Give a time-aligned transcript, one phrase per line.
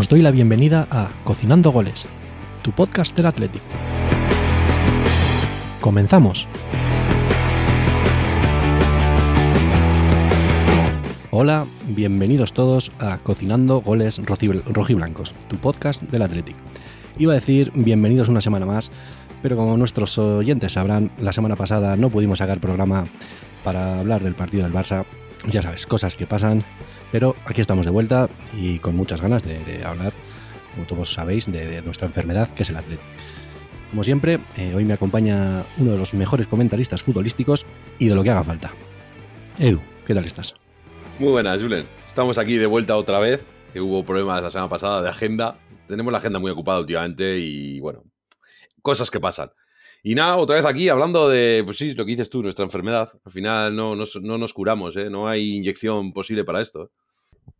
[0.00, 2.06] Os doy la bienvenida a Cocinando Goles,
[2.62, 3.66] tu podcast del Atlético.
[5.82, 6.48] Comenzamos.
[11.30, 16.60] Hola, bienvenidos todos a Cocinando Goles Rojiblancos, tu podcast del Atlético.
[17.18, 18.90] Iba a decir bienvenidos una semana más,
[19.42, 23.04] pero como nuestros oyentes sabrán, la semana pasada no pudimos sacar programa
[23.62, 25.04] para hablar del partido del Barça.
[25.46, 26.64] Ya sabes, cosas que pasan,
[27.12, 30.12] pero aquí estamos de vuelta y con muchas ganas de, hablar,
[30.74, 33.08] como todos sabéis, de, nuestra enfermedad, que es el Atlético.
[33.90, 37.66] Como siempre, eh, hoy me acompaña uno de los mejores comentaristas futbolísticos
[37.98, 38.70] y de lo que haga falta.
[39.58, 40.54] Edu, ¿qué tal estás?
[41.18, 41.86] Muy buenas, Julen.
[42.06, 45.58] Estamos aquí de vuelta otra vez, que hubo problemas la semana pasada de agenda.
[45.86, 48.04] Tenemos la agenda muy ocupada últimamente y bueno,
[48.80, 49.50] cosas que pasan.
[50.02, 53.10] Y nada, otra vez aquí hablando de, pues sí, lo que dices tú, nuestra enfermedad.
[53.24, 55.10] Al final no, no, nos curamos, ¿eh?
[55.10, 56.90] no hay inyección posible para esto.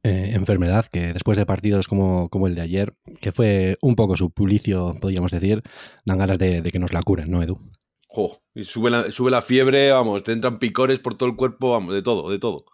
[0.03, 4.17] Eh, enfermedad que después de partidos como, como, el de ayer, que fue un poco
[4.17, 5.63] suplicio, podríamos decir,
[6.07, 7.59] dan ganas de, que nos la curen, ¿no, Edu?
[8.07, 11.71] Jo, y sube la, sube la fiebre, vamos, te entran picores por todo el cuerpo,
[11.71, 12.65] vamos, de todo, de todo.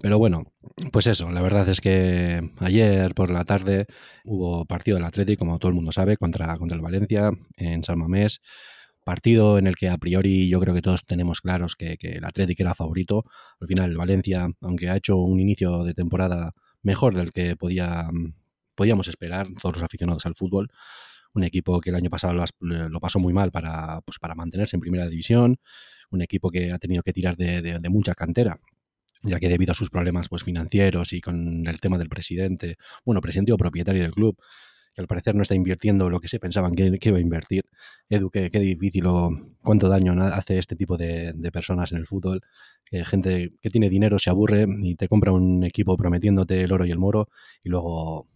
[0.00, 0.44] Pero bueno,
[0.90, 3.86] pues eso, la verdad es que ayer por la tarde
[4.24, 7.98] hubo partido del Atlético, como todo el mundo sabe, contra, contra el Valencia en San
[7.98, 8.40] Mamés.
[9.04, 12.62] Partido en el que a priori yo creo que todos tenemos claros que, el Atlético
[12.62, 13.24] era favorito.
[13.60, 18.08] Al final el Valencia, aunque ha hecho un inicio de temporada mejor del que podía,
[18.74, 20.70] podíamos esperar todos los aficionados al fútbol,
[21.34, 24.80] un equipo que el año pasado lo, pasó muy mal para, pues para mantenerse en
[24.80, 25.58] primera división,
[26.10, 28.58] un equipo que ha tenido que tirar de mucha cantera
[29.22, 33.20] ya que debido a sus problemas pues, financieros y con el tema del presidente, bueno,
[33.20, 34.38] presidente o propietario del club,
[34.96, 37.64] que al parecer no está invirtiendo lo que se pensaban que, iba a invertir.
[38.08, 42.40] Edu, qué, difícil o cuánto daño hace este tipo de, personas en el fútbol.
[42.90, 46.90] Gente que tiene dinero se aburre y te compra un equipo prometiéndote el oro y
[46.90, 47.28] el moro
[47.62, 48.26] y luego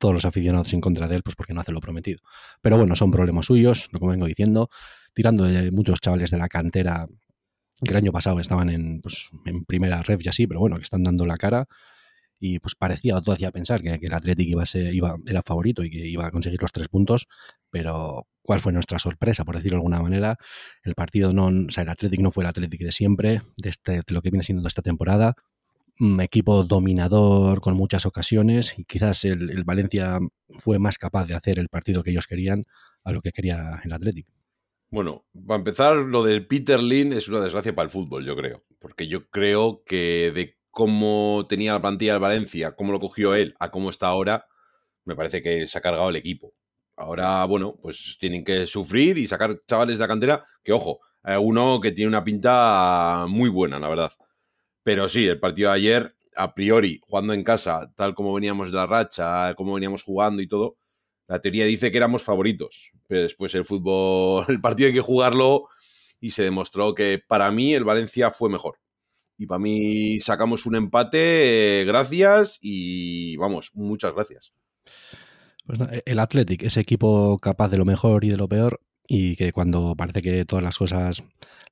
[0.00, 2.18] todos los aficionados en contra de él, pues porque no hace lo prometido.
[2.60, 4.68] Pero bueno, son problemas suyos, lo que vengo diciendo,
[5.14, 7.06] tirando de muchos chavales de la cantera
[7.84, 10.82] que el año pasado estaban en, pues, en primera ref y así, pero bueno, que
[10.82, 11.66] están dando la cara.
[12.42, 15.42] Y pues parecía o todo hacía pensar que, el Atlético iba a ser, iba, era
[15.42, 17.28] favorito y que iba a conseguir los tres puntos,
[17.70, 20.38] pero ¿cuál fue nuestra sorpresa, por decirlo de alguna manera?
[20.82, 23.92] El partido no, o sea, el Atlético no fue el Atlético de siempre, de, este,
[23.92, 25.34] de lo que viene siendo esta temporada.
[25.98, 30.18] Un equipo dominador con muchas ocasiones y quizás el, el Valencia
[30.58, 32.64] fue más capaz de hacer el partido que ellos querían
[33.04, 34.39] a lo que quería el Atlético.
[34.92, 38.64] Bueno, para empezar, lo del Peter Lin es una desgracia para el fútbol, yo creo.
[38.80, 43.54] Porque yo creo que de cómo tenía la plantilla del Valencia, cómo lo cogió él,
[43.60, 44.46] a cómo está ahora,
[45.04, 46.54] me parece que se ha cargado el equipo.
[46.96, 51.00] Ahora, bueno, pues tienen que sufrir y sacar chavales de la cantera, que ojo,
[51.40, 54.12] uno que tiene una pinta muy buena, la verdad.
[54.82, 58.76] Pero sí, el partido de ayer, a priori, jugando en casa, tal como veníamos de
[58.76, 60.78] la racha, como veníamos jugando y todo,
[61.30, 65.68] la teoría dice que éramos favoritos, pero después el fútbol, el partido hay que jugarlo
[66.20, 68.78] y se demostró que para mí el Valencia fue mejor.
[69.38, 74.52] Y para mí sacamos un empate, eh, gracias y vamos, muchas gracias.
[75.64, 78.80] Pues el Athletic, ese equipo capaz de lo mejor y de lo peor,
[79.12, 81.24] y que cuando parece que todas las cosas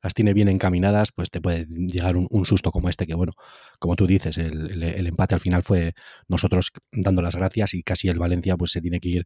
[0.03, 3.32] las tiene bien encaminadas, pues te puede llegar un, susto como este, que bueno,
[3.78, 5.93] como tú dices, el, empate al final fue
[6.27, 9.25] nosotros dando las gracias y casi el Valencia pues se tiene que ir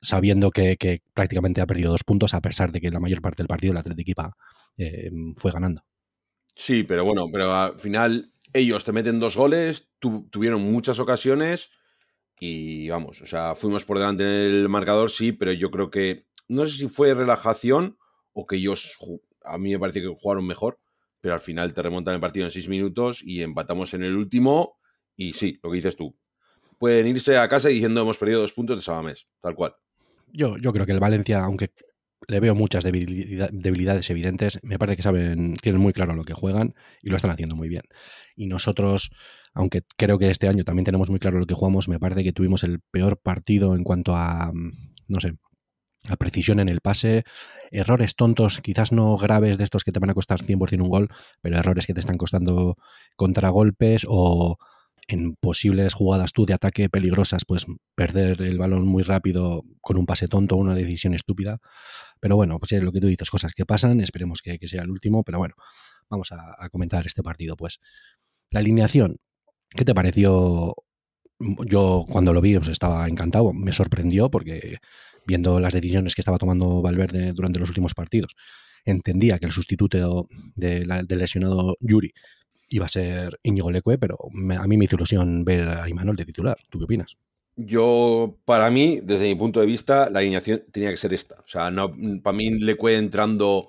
[0.00, 3.48] sabiendo que, prácticamente ha perdido dos puntos a pesar de que la mayor parte del
[3.48, 4.32] partido el Atlético
[4.78, 5.82] eh, fue ganando.
[6.56, 11.68] Sí, pero bueno, pero al final ellos te meten dos goles, tuvieron muchas ocasiones
[12.40, 16.31] y vamos, o sea, fuimos por delante en el marcador, sí, pero yo creo que
[16.52, 17.98] no sé si fue relajación
[18.32, 18.96] o que ellos,
[19.44, 20.78] a mí me parece que jugaron mejor,
[21.20, 24.78] pero al final te remontan el partido en seis minutos y empatamos en el último.
[25.16, 26.16] Y sí, lo que dices tú.
[26.78, 29.74] Pueden irse a casa diciendo hemos perdido dos puntos de Sabamés, tal cual.
[30.32, 31.72] Yo, yo creo que el Valencia, aunque
[32.28, 36.74] le veo muchas debilidades evidentes, me parece que saben, tienen muy claro lo que juegan
[37.02, 37.82] y lo están haciendo muy bien.
[38.36, 39.10] Y nosotros,
[39.54, 42.32] aunque creo que este año también tenemos muy claro lo que jugamos, me parece que
[42.32, 44.52] tuvimos el peor partido en cuanto a,
[45.08, 45.34] no sé,
[46.08, 47.24] la precisión en el pase,
[47.70, 51.08] errores tontos, quizás no graves de estos que te van a costar 100% un gol,
[51.40, 52.76] pero errores que te están costando
[53.16, 54.58] contragolpes o
[55.08, 60.06] en posibles jugadas tú de ataque peligrosas, pues perder el balón muy rápido con un
[60.06, 61.58] pase tonto, una decisión estúpida.
[62.20, 64.90] Pero bueno, pues es lo que tú dices, cosas que pasan, esperemos que, sea el
[64.90, 65.54] último, pero bueno,
[66.08, 67.56] vamos a, comentar este partido.
[67.56, 67.78] Pues
[68.50, 69.18] la alineación,
[69.70, 70.74] ¿qué te pareció?
[71.38, 74.78] Yo cuando lo vi pues estaba encantado, me sorprendió porque
[75.26, 78.34] viendo las decisiones que estaba tomando Valverde durante los últimos partidos,
[78.84, 82.12] entendía que el sustituto del lesionado Yuri
[82.68, 84.18] iba a ser Íñigo Leque, pero
[84.58, 86.56] a mí me hizo ilusión ver a Imanol de titular.
[86.70, 87.16] ¿Tú qué opinas?
[87.54, 91.36] Yo, para mí, desde mi punto de vista, la alineación tenía que ser esta.
[91.40, 91.92] O sea, no,
[92.22, 93.68] para mí le puede entrando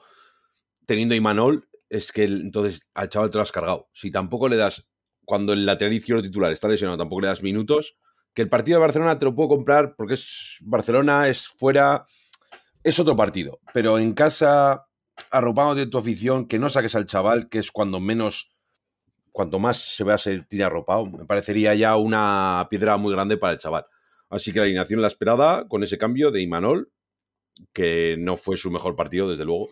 [0.85, 3.89] teniendo Imanol, es que entonces al chaval te lo has cargado.
[3.93, 4.89] Si tampoco le das,
[5.25, 7.97] cuando el lateral izquierdo titular está lesionado, tampoco le das minutos,
[8.33, 12.05] que el partido de Barcelona te lo puedo comprar porque es Barcelona, es fuera,
[12.83, 13.59] es otro partido.
[13.73, 14.87] Pero en casa,
[15.31, 18.51] arropado de tu afición, que no saques al chaval, que es cuando menos
[19.31, 23.59] cuanto más se vea sentir arropado, me parecería ya una piedra muy grande para el
[23.59, 23.85] chaval.
[24.29, 26.91] Así que la alineación la esperada con ese cambio de Imanol,
[27.71, 29.69] que no fue su mejor partido, desde luego.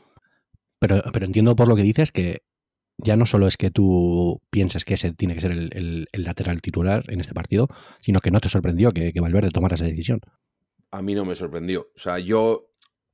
[0.79, 2.43] Pero, pero entiendo por lo que dices que
[3.03, 7.03] ya no solo es que tú pienses que ese tiene que ser el, lateral titular
[7.07, 7.67] en este partido,
[7.99, 10.21] sino que no te sorprendió que, Valverde tomara esa decisión.
[10.91, 11.87] A mí no me sorprendió.
[11.95, 12.67] O sea, yo.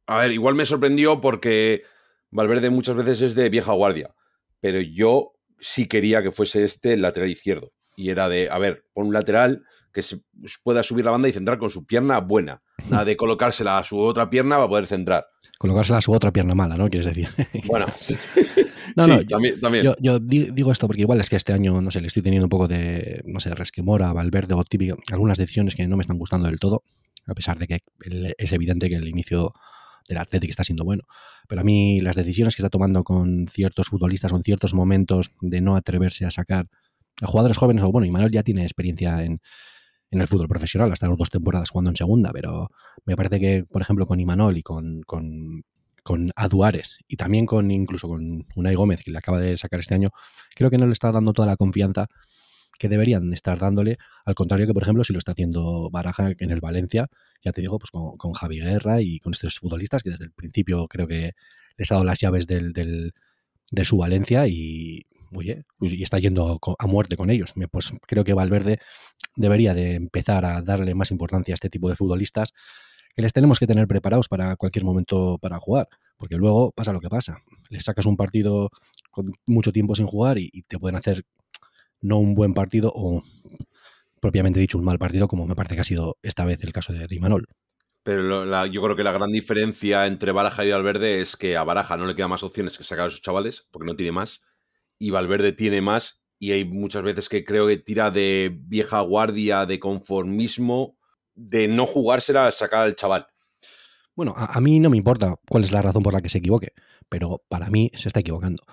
[0.07, 1.83] A ver, igual me sorprendió porque
[2.31, 4.15] Valverde muchas veces es de vieja guardia.
[4.59, 7.73] Pero yo sí quería que fuese este el lateral izquierdo.
[7.95, 10.19] Y era de, a ver, pon un lateral que se
[10.63, 12.61] pueda subir la banda y centrar con su pierna buena.
[12.89, 15.25] Nada de colocársela a su otra pierna para poder centrar.
[15.57, 16.89] Colocársela a su otra pierna mala, ¿no?
[16.89, 17.29] Quieres decir.
[17.67, 17.85] Bueno.
[18.95, 19.85] no, sí, no, también.
[19.99, 22.49] Yo, digo esto porque igual es que este año, no sé, le estoy teniendo un
[22.49, 26.47] poco de, no sé, resquemora, Valverde o típico, algunas decisiones que no me están gustando
[26.47, 26.83] del todo,
[27.25, 27.79] a pesar de que
[28.37, 29.53] es evidente que el inicio
[30.07, 31.03] del Atlético está siendo bueno.
[31.47, 35.31] Pero a mí las decisiones que está tomando con ciertos futbolistas o en ciertos momentos
[35.41, 36.67] de no atreverse a sacar
[37.21, 39.41] a jugadores jóvenes, o bueno, y Manuel ya tiene experiencia en,
[40.11, 42.69] el fútbol profesional, hasta dos temporadas jugando en segunda, pero
[43.05, 45.63] me parece que, por ejemplo, con Imanol y con, con,
[46.03, 49.95] con Aduares y también con incluso con Unai Gómez, que le acaba de sacar este
[49.95, 50.09] año,
[50.55, 52.07] creo que no le está dando toda la confianza
[52.79, 56.51] que deberían estar dándole, al contrario que, por ejemplo, si lo está haciendo Baraja en
[56.51, 57.07] el Valencia,
[57.43, 60.31] ya te digo, pues con, con Javi Guerra y con estos futbolistas que desde el
[60.31, 61.33] principio creo que
[61.77, 62.73] les ha dado las llaves del,
[63.71, 67.53] de su Valencia y, oye, y está yendo a muerte con ellos.
[67.71, 68.79] Pues creo que Valverde
[69.35, 72.53] debería de empezar a darle más importancia a este tipo de futbolistas
[73.15, 75.87] que les tenemos que tener preparados para cualquier momento para jugar,
[76.17, 77.37] porque luego pasa lo que pasa.
[77.69, 78.69] Les sacas un partido
[79.09, 81.23] con mucho tiempo sin jugar y te pueden hacer
[81.99, 83.23] no un buen partido o
[84.19, 86.93] propiamente dicho un mal partido, como me parece que ha sido esta vez el caso
[86.93, 87.47] de Imanol.
[88.03, 91.97] Pero yo creo que la gran diferencia entre Baraja y Valverde es que a Baraja
[91.97, 94.43] no le queda más opciones que sacar a esos chavales, porque no tiene más,
[94.99, 99.65] y Valverde tiene más, y hay muchas veces que creo que tira de vieja guardia,
[99.65, 100.97] de conformismo,
[101.35, 103.27] de no jugársela a sacar al chaval.
[104.15, 106.73] Bueno, a, mí no me importa cuál es la razón por la que se equivoque,
[107.07, 108.63] pero para mí se está equivocando.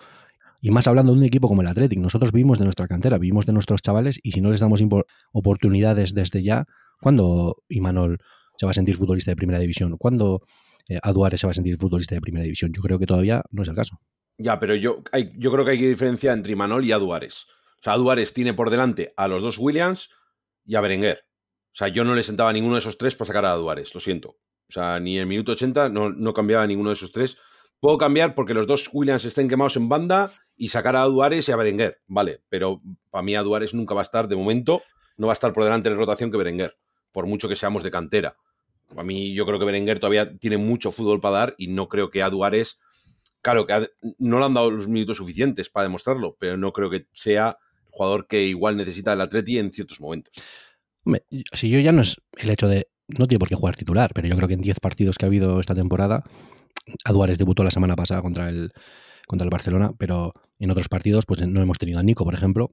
[0.62, 3.44] Y más hablando de un equipo como el Athletic, nosotros vivimos de nuestra cantera, vivimos
[3.44, 4.82] de nuestros chavales y si no les damos
[5.32, 6.64] oportunidades desde ya,
[7.02, 8.18] ¿cuándo Imanol
[8.56, 9.98] se va a sentir futbolista de primera división?
[9.98, 10.40] ¿Cuándo
[10.88, 10.98] eh,
[11.36, 12.72] se va a sentir futbolista de primera división?
[12.74, 14.00] Yo creo que todavía no es el caso.
[14.38, 15.02] Ya, pero yo,
[15.36, 17.46] yo creo que hay que diferenciar entre Imanol y Aduares.
[17.80, 20.10] O sea, Aduares tiene por delante a los dos Williams
[20.64, 21.24] y a Berenguer.
[21.72, 23.94] O sea, yo no le sentaba a ninguno de esos tres para sacar a Aduares,
[23.94, 24.36] lo siento.
[24.68, 27.36] O sea, ni en el minuto 80 no, no cambiaba a ninguno de esos tres.
[27.80, 31.52] Puedo cambiar porque los dos Williams estén quemados en banda y sacar a Duares y
[31.52, 32.80] a Berenguer, vale, pero
[33.10, 34.82] para mí a Duares nunca va a estar, de momento,
[35.16, 36.78] no va a estar por delante de rotación que Berenguer,
[37.12, 38.36] por mucho que seamos de cantera.
[38.96, 42.10] A mí yo creo que Berenguer todavía tiene mucho fútbol para dar y no creo
[42.10, 42.80] que a Duares,
[43.44, 47.06] claro, que no le han dado los minutos suficientes para demostrarlo, pero no creo que
[47.12, 50.34] sea el jugador que igual necesita el Atleti en ciertos momentos.
[51.04, 54.12] Hombre, si yo ya no es el hecho de, no tiene por qué jugar titular,
[54.14, 56.24] pero yo creo que en 10 partidos que ha habido esta temporada,
[57.04, 58.72] Aduares debutó la semana pasada contra el,
[59.26, 62.70] contra el Barcelona, pero en otros partidos pues no hemos tenido a Nico, por ejemplo.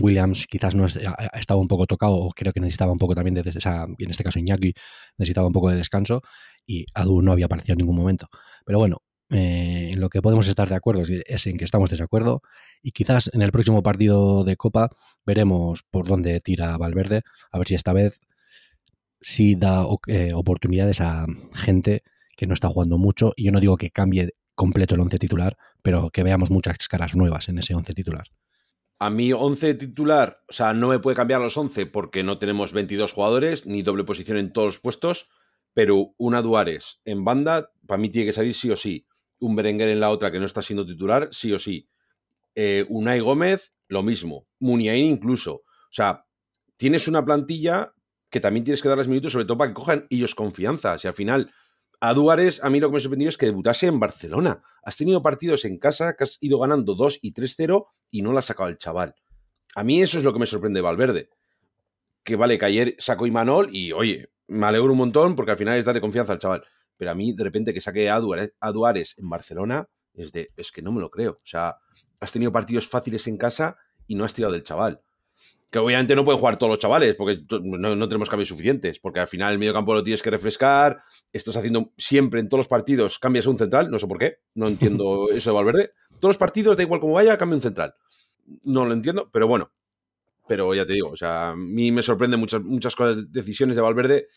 [0.00, 3.40] Williams quizás no estaba un poco tocado o creo que necesitaba un poco también de,
[3.40, 4.74] en este caso Iñaki
[5.16, 6.20] necesitaba un poco de descanso
[6.66, 8.28] y Adu no había aparecido en ningún momento.
[8.66, 8.98] Pero bueno,
[9.30, 12.42] eh, en lo que podemos estar de acuerdo es en que estamos de desacuerdo
[12.82, 14.90] y quizás en el próximo partido de Copa
[15.26, 18.20] veremos por dónde tira Valverde, a ver si esta vez
[19.20, 22.02] sí da eh, oportunidades a gente
[22.36, 25.56] que no está jugando mucho y yo no digo que cambie completo el once titular,
[25.82, 28.28] pero que veamos muchas caras nuevas en ese once titular.
[29.00, 32.72] A mí 11 titular, o sea, no me puede cambiar los 11 porque no tenemos
[32.72, 35.30] 22 jugadores ni doble posición en todos los puestos,
[35.72, 39.06] pero una Duares en banda, para mí tiene que salir sí o sí.
[39.40, 41.88] Un Berenguer en la otra que no está siendo titular, sí o sí.
[42.54, 44.46] Eh, Unai Gómez, lo mismo.
[44.58, 45.54] Muniain incluso.
[45.54, 46.26] O sea,
[46.76, 47.94] tienes una plantilla
[48.30, 50.98] que también tienes que darles minutos, sobre todo para que cojan ellos confianza.
[50.98, 51.50] Si al final
[52.00, 54.62] a Duárez, a mí lo que me sorprendió es que debutase en Barcelona.
[54.82, 58.38] Has tenido partidos en casa que has ido ganando 2 y 3-0 y no la
[58.38, 59.14] has sacado el chaval.
[59.74, 61.30] A mí eso es lo que me sorprende de Valverde.
[62.22, 65.76] Que vale, que ayer sacó Imanol y, oye, me alegro un montón porque al final
[65.76, 66.64] es darle confianza al chaval.
[66.98, 70.82] Pero a mí, de repente, que saque a Duárez, en Barcelona, es, de, es que
[70.82, 71.32] no me lo creo.
[71.32, 71.76] O sea,
[72.20, 75.00] has tenido partidos fáciles en casa y no has tirado del chaval.
[75.70, 79.28] Que obviamente no pueden jugar todos los chavales, porque no, tenemos cambios suficientes, porque al
[79.28, 81.02] final el medio campo lo tienes que refrescar,
[81.32, 84.38] estás haciendo siempre en todos los partidos, cambias a un central, no sé por qué,
[84.54, 85.92] no entiendo eso de Valverde.
[86.18, 87.94] Todos los partidos, da igual cómo vaya, cambia un central.
[88.64, 89.70] No lo entiendo, pero bueno.
[90.48, 93.82] Pero ya te digo, o sea, a mí me sorprenden muchas, muchas cosas, decisiones de
[93.82, 94.28] Valverde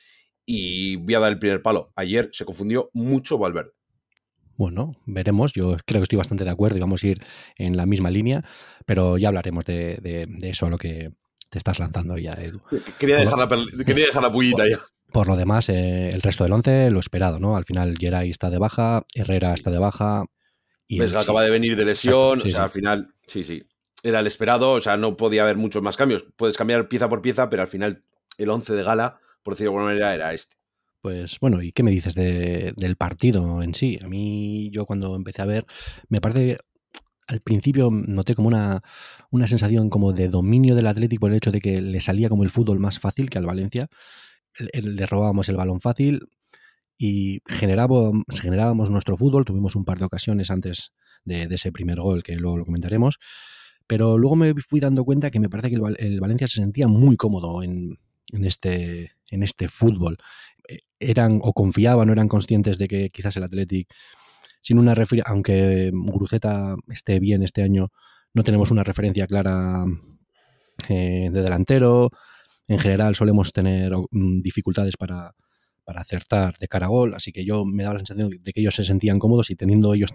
[0.46, 1.92] y voy a dar el primer palo.
[1.96, 3.72] Ayer se confundió mucho Valverde.
[4.58, 5.54] Bueno, veremos.
[5.54, 7.24] Yo creo que estoy bastante de acuerdo y vamos a ir
[7.58, 8.44] en la misma línea,
[8.86, 11.12] pero ya hablaremos de, eso a lo que
[11.50, 12.62] te estás lanzando ya, Edu.
[13.00, 13.48] Quería dejar, la,
[13.86, 14.80] quería dejar la pullita ya.
[15.12, 17.58] Por lo demás, eh, el resto del once lo esperado, ¿no?
[17.58, 20.26] Al final Geray está de baja, Herrera está de baja.
[20.88, 23.64] Y acaba de venir de lesión, o sea, al final, sí, sí.
[24.04, 26.26] Era el esperado, o sea, no podía haber muchos más cambios.
[26.36, 28.04] Puedes cambiar pieza por pieza, pero al final
[28.38, 30.56] el once de gala, por decirlo de alguna manera, era este.
[31.02, 33.98] Pues bueno, ¿y qué me dices del partido en sí?
[34.04, 35.66] A mí, yo cuando empecé a ver,
[36.10, 36.60] me parece
[37.28, 38.84] al principio noté como una,
[39.32, 42.44] una, sensación como de dominio del Atlético por el hecho de que le salía como
[42.44, 43.88] el fútbol más fácil que al Valencia.
[44.60, 46.28] Le, robábamos el balón fácil
[46.98, 49.46] y generábamos, generábamos nuestro fútbol.
[49.46, 50.92] Tuvimos un par de ocasiones antes
[51.24, 53.18] de, ese primer gol, que luego lo comentaremos.
[53.88, 57.16] Pero luego me fui dando cuenta que me parece que el, Valencia se sentía muy
[57.18, 57.98] cómodo en,
[58.34, 60.18] en, este, en este fútbol.
[60.68, 63.88] Eh, eran o confiaban o eran conscientes de que quizás el Athletic,
[64.62, 64.94] sin una
[65.26, 67.90] aunque Guruceta esté bien este año,
[68.34, 69.86] no tenemos una referencia clara
[70.90, 72.12] eh, de delantero.
[72.68, 75.34] En general solemos tener mm, dificultades para,
[75.94, 78.76] acertar de cara a gol, así que yo me daba la sensación de que ellos
[78.76, 80.12] se sentían cómodos y teniendo ellos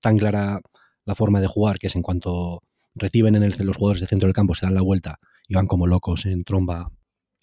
[0.00, 0.60] tan, clara
[1.04, 2.64] la forma de jugar, que es en cuanto
[2.96, 5.68] reciben en el, los jugadores de centro del campo, se dan la vuelta y van
[5.68, 6.90] como locos en tromba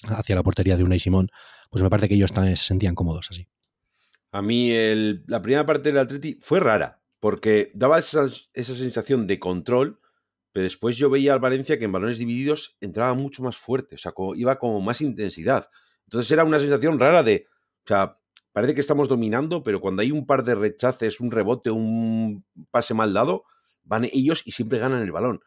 [0.09, 1.29] hacia la portería de Unai Simón,
[1.69, 3.47] pues me parece que ellos también se sentían cómodos así.
[4.31, 4.71] A mí
[5.27, 9.99] la primera parte del Atleti fue rara, porque daba esa, sensación de control,
[10.51, 13.97] pero después yo veía al Valencia que en balones divididos entraba mucho más fuerte, o
[13.97, 15.69] sea, iba con más intensidad.
[16.05, 17.47] Entonces era una sensación rara de,
[17.85, 18.19] o sea,
[18.51, 22.93] parece que estamos dominando, pero cuando hay un par de rechaces, un rebote, un pase
[22.93, 23.43] mal dado,
[23.83, 25.41] van ellos y siempre ganan el balón.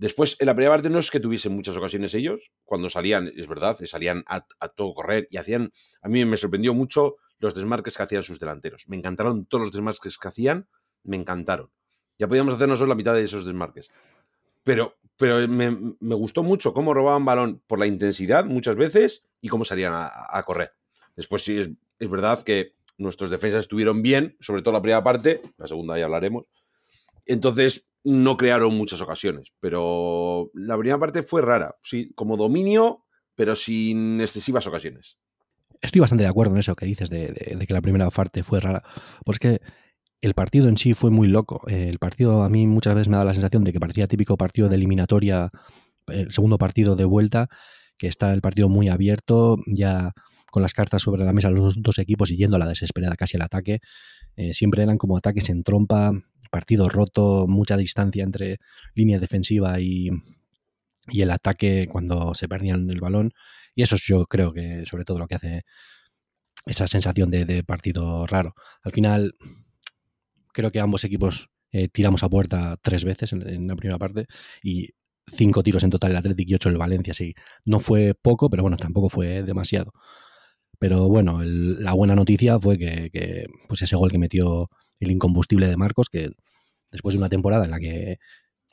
[0.00, 3.46] Después, en la primera parte no es que tuviesen muchas ocasiones ellos, cuando salían, es
[3.46, 4.40] verdad, salían a,
[4.74, 8.88] todo correr y hacían, a mí me sorprendió mucho los desmarques que hacían sus delanteros.
[8.88, 10.70] Me encantaron todos los desmarques que hacían,
[11.02, 11.70] me encantaron.
[12.18, 13.90] Ya podíamos hacernos la mitad de esos desmarques.
[14.62, 15.68] Pero, pero me,
[16.14, 20.72] gustó mucho cómo robaban balón por la intensidad muchas veces y cómo salían a, correr.
[21.14, 25.42] Después sí, es, es verdad que nuestros defensas estuvieron bien, sobre todo la primera parte,
[25.58, 26.46] la segunda ya hablaremos.
[27.26, 33.56] Entonces, no crearon muchas ocasiones, pero la primera parte fue rara, sí, como dominio, pero
[33.56, 35.18] sin excesivas ocasiones.
[35.82, 38.82] Estoy bastante de acuerdo en eso que dices de, que la primera parte fue rara,
[39.24, 39.60] porque
[40.20, 41.62] el partido en sí fue muy loco.
[41.68, 44.68] El partido a mí muchas veces me da la sensación de que parecía típico partido
[44.68, 45.50] de eliminatoria,
[46.06, 47.48] el segundo partido de vuelta,
[47.96, 50.12] que está el partido muy abierto, ya
[50.50, 53.36] con las cartas sobre la mesa los dos equipos y yendo a la desesperada casi
[53.36, 53.80] al ataque.
[54.36, 56.12] Eh, siempre eran como ataques en trompa,
[56.50, 58.58] partido roto, mucha distancia entre
[58.94, 60.10] línea defensiva y,
[61.12, 63.32] el ataque cuando se perdían el balón.
[63.74, 65.64] Y eso es yo creo que sobre todo lo que hace
[66.66, 68.54] esa sensación de, partido raro.
[68.82, 69.34] Al final,
[70.52, 74.26] creo que ambos equipos eh, tiramos a puerta tres veces en, la primera parte
[74.62, 74.90] y
[75.26, 77.14] cinco tiros en total el Athletic y ocho el Valencia.
[77.14, 79.92] Sí, no fue poco, pero bueno, tampoco fue demasiado.
[80.80, 85.76] Pero bueno, la buena noticia fue que, pues ese gol que metió el incombustible de
[85.76, 86.30] Marcos, que
[86.90, 88.18] después de una temporada en la que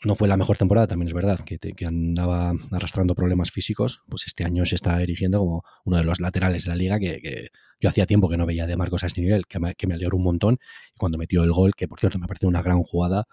[0.05, 4.23] no fue la mejor temporada, también es verdad, que, que, andaba arrastrando problemas físicos, pues
[4.25, 7.49] este año se está erigiendo como uno de los laterales de la liga que,
[7.81, 10.23] yo hacía tiempo que no veía de Marcos a este nivel, que me, alegró un
[10.23, 10.59] montón.
[10.97, 13.25] Cuando metió el gol, que por cierto me parece una gran jugada,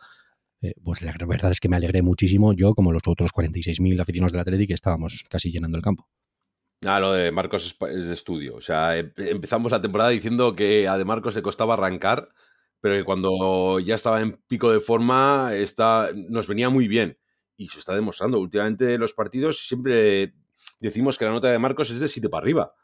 [0.63, 4.33] eh, pues la verdad es que me alegré muchísimo, yo como los otros 46.000 aficionados
[4.33, 6.09] del Atlético que estábamos casi llenando el campo.
[6.87, 8.57] Ah, lo de Marcos es, de estudio.
[8.57, 12.29] O sea, em, empezamos la temporada diciendo que a De Marcos le costaba arrancar,
[12.81, 17.19] pero que cuando ya estaba en pico de forma está, nos venía muy bien.
[17.57, 18.39] Y se está demostrando.
[18.41, 20.35] Últimamente en los partidos siempre
[20.81, 22.75] decimos que la nota de Marcos es de 7 para arriba.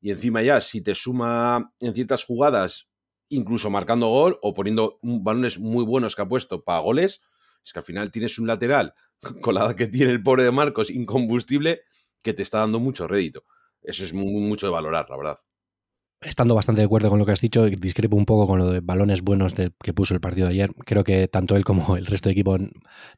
[0.00, 2.88] Y encima ya, si te suma en ciertas jugadas,
[3.28, 7.22] incluso marcando gol o poniendo balones muy buenos que ha puesto para goles,
[7.64, 8.94] es que al final tienes un lateral
[9.40, 11.82] con la que tiene el pobre de Marcos incombustible
[12.24, 13.44] que te está dando mucho rédito.
[13.82, 15.38] Eso es mucho de valorar, la verdad.
[16.20, 18.80] Estando bastante de acuerdo con lo que has dicho, discrepo un poco con lo de
[18.80, 20.74] balones buenos que puso el partido de ayer.
[20.86, 22.56] Creo que tanto él como el resto de equipo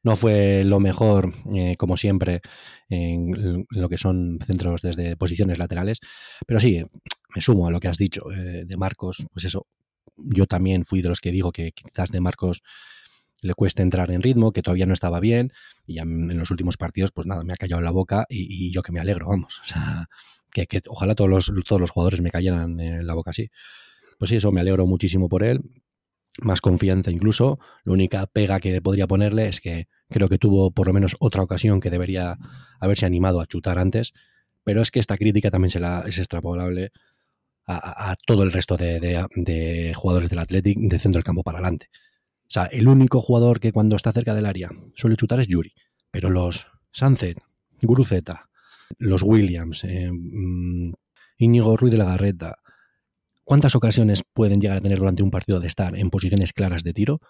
[0.03, 2.41] no fue lo mejor, eh, como siempre,
[2.89, 6.01] en lo que son centros desde posiciones laterales.
[6.47, 6.83] Pero sí,
[7.33, 9.25] me sumo a lo que has dicho eh, de Marcos.
[9.33, 9.69] Pues eso,
[10.17, 12.63] yo también fui de los que digo que quizás de Marcos
[13.43, 15.53] le cueste entrar en ritmo, que todavía no estaba bien,
[15.87, 18.83] y ya en los últimos partidos, pues nada, me ha callado la boca y, yo
[18.83, 19.61] que me alegro, vamos.
[19.63, 20.09] O sea,
[20.51, 23.51] que, que, ojalá todos los, todos los jugadores me cayeran en la boca así.
[24.19, 25.61] Pues sí, eso me alegro muchísimo por él,
[26.41, 27.59] más confianza incluso.
[27.85, 31.43] La única pega que podría ponerle es que creo que tuvo por lo menos otra
[31.43, 32.39] ocasión que debería
[32.81, 34.13] haberse animado a chutar antes,
[34.65, 36.93] pero es que esta crítica también se la, es extrapolable
[37.69, 41.89] a, todo el resto de, jugadores del Athletic de centro del campo para adelante.
[42.49, 45.73] O sea, el único jugador que cuando está cerca del área suele chutar es Yuri,
[46.11, 47.39] pero los Sunset,
[47.83, 48.49] Guruzeta,
[48.99, 50.93] los Williams, eh, mm,
[51.39, 52.57] Íñigo Ruiz de la Garreta,
[53.47, 56.93] ¿Cuántas ocasiones pueden llegar a tener durante un partido de estar en posiciones claras de
[56.93, 57.21] tiro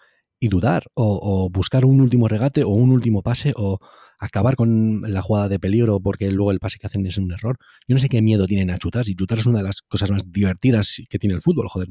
[0.41, 3.81] y dudar o, buscar un último regate o un último pase o
[4.19, 7.59] acabar con la jugada de peligro porque luego el pase que hacen es un error?
[7.87, 9.05] Yo no sé qué miedo tienen a chutar.
[9.05, 11.89] Si chutar es una de las cosas más divertidas que tiene el fútbol, joder.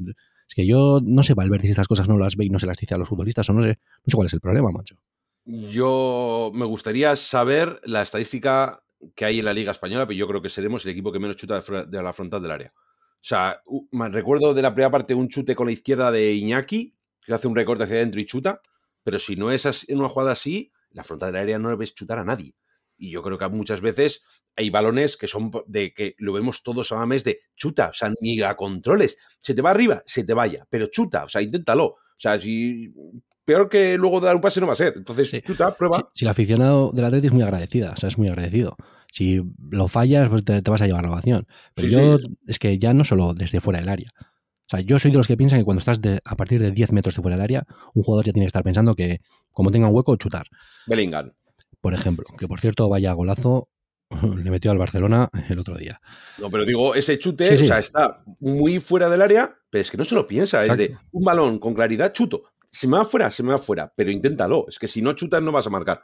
[0.48, 2.66] Es que yo no sé Valverde si estas cosas no las ve y no se
[2.66, 4.96] las dice a los futbolistas o no sé, no sé cuál es el problema, macho.
[5.44, 8.82] Yo me gustaría saber la estadística
[9.14, 11.36] que hay en la Liga Española, pero yo creo que seremos el equipo que menos
[11.36, 12.72] chuta de la frontal del área.
[12.74, 13.62] O sea,
[13.92, 17.56] recuerdo de la primera parte un chute con la izquierda de Iñaki, que hace un
[17.56, 18.60] recorte hacia adentro y chuta,
[19.02, 21.94] pero si no es en una jugada así, la frontal del área no le ves
[21.94, 22.54] chutar a nadie.
[22.98, 24.24] Y yo creo que muchas veces
[24.56, 28.12] hay balones que son de que lo vemos todos a mes de chuta, o sea,
[28.20, 29.18] ni la controles.
[29.38, 31.86] Se te va arriba, se te vaya, pero chuta, o sea, inténtalo.
[31.86, 32.92] O sea, si
[33.44, 34.94] peor que luego dar un pase no va a ser.
[34.96, 36.10] Entonces, chuta, prueba.
[36.14, 38.76] Si, el aficionado del Atlético es muy agradecida, o sea, es muy agradecido.
[39.12, 41.46] Si lo fallas, pues te, vas a llevar la ovación.
[41.74, 44.10] Pero yo, es que ya no solo desde fuera del área.
[44.66, 46.92] O sea, yo soy de los que piensan que cuando estás a partir de 10
[46.92, 49.20] metros de fuera del área, un jugador ya tiene que estar pensando que,
[49.52, 50.48] como tenga un hueco, chutar.
[50.86, 51.32] Bellingham.
[51.80, 53.68] Por ejemplo, que por cierto, vaya golazo,
[54.44, 56.00] le metió al Barcelona el otro día.
[56.38, 59.96] No, pero digo, ese chute, o sea, está muy fuera del área, pero es que
[59.96, 60.64] no se lo piensa.
[60.64, 62.44] Es de un balón con claridad, chuto.
[62.70, 64.66] Se me va fuera, se me va fuera, pero inténtalo.
[64.68, 66.02] Es que si no chutas, no vas a marcar.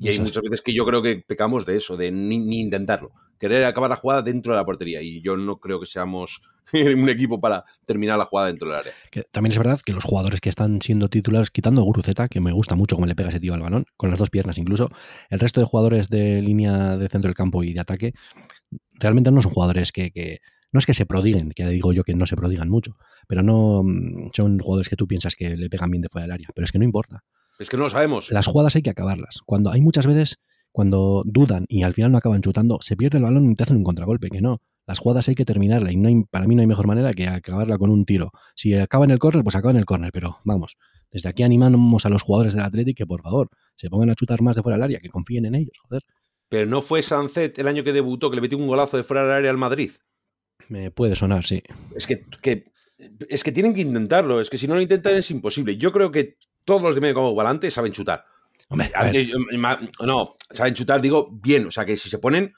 [0.00, 3.12] Y hay muchas veces que yo creo que pecamos de eso, de ni, intentarlo.
[3.38, 5.02] Querer acabar la jugada dentro de la portería.
[5.02, 6.40] Y yo no creo que seamos
[6.72, 8.92] un equipo para terminar la jugada dentro del área.
[9.30, 12.50] también es verdad que los jugadores que están siendo titulares, quitando a Guruceta, que me
[12.50, 14.88] gusta mucho cómo le pega ese tío al balón, con las dos piernas incluso,
[15.28, 18.14] el resto de jugadores de línea de centro del campo y de ataque,
[18.94, 20.40] realmente no son jugadores que,
[20.72, 22.96] no es que se prodiguen, que digo yo que no se prodigan mucho,
[23.28, 26.32] pero no mm, son jugadores que tú piensas que le pegan bien de fuera del
[26.32, 27.22] área, pero es que no importa.
[27.60, 28.30] Es que no lo sabemos.
[28.30, 29.42] Las jugadas hay que acabarlas.
[29.44, 30.38] Cuando hay muchas veces,
[30.72, 33.76] cuando dudan y al final no acaban chutando, se pierde el balón y te hacen
[33.76, 34.62] un contragolpe, que no.
[34.86, 37.28] Las jugadas hay que terminarla y no hay, para mí no hay mejor manera que
[37.28, 38.32] acabarla con un tiro.
[38.56, 40.78] Si acaba en el córner, pues acaba en el córner, pero vamos,
[41.10, 44.40] desde aquí animamos a los jugadores del Atlético que por favor se pongan a chutar
[44.40, 46.02] más de fuera del área, que confíen en ellos, joder.
[46.48, 49.22] Pero no fue Sancet el año que debutó que le metió un golazo de fuera
[49.22, 49.90] del área al Madrid.
[50.68, 51.62] Me puede sonar, sí.
[51.94, 52.64] Es que, que
[53.28, 55.76] es que tienen que intentarlo, es que si no lo intentan es imposible.
[55.76, 58.24] Yo creo que todos los de medio como volante saben chutar.
[60.04, 61.66] no, saben chutar, digo, bien.
[61.66, 62.54] O sea, que si se ponen,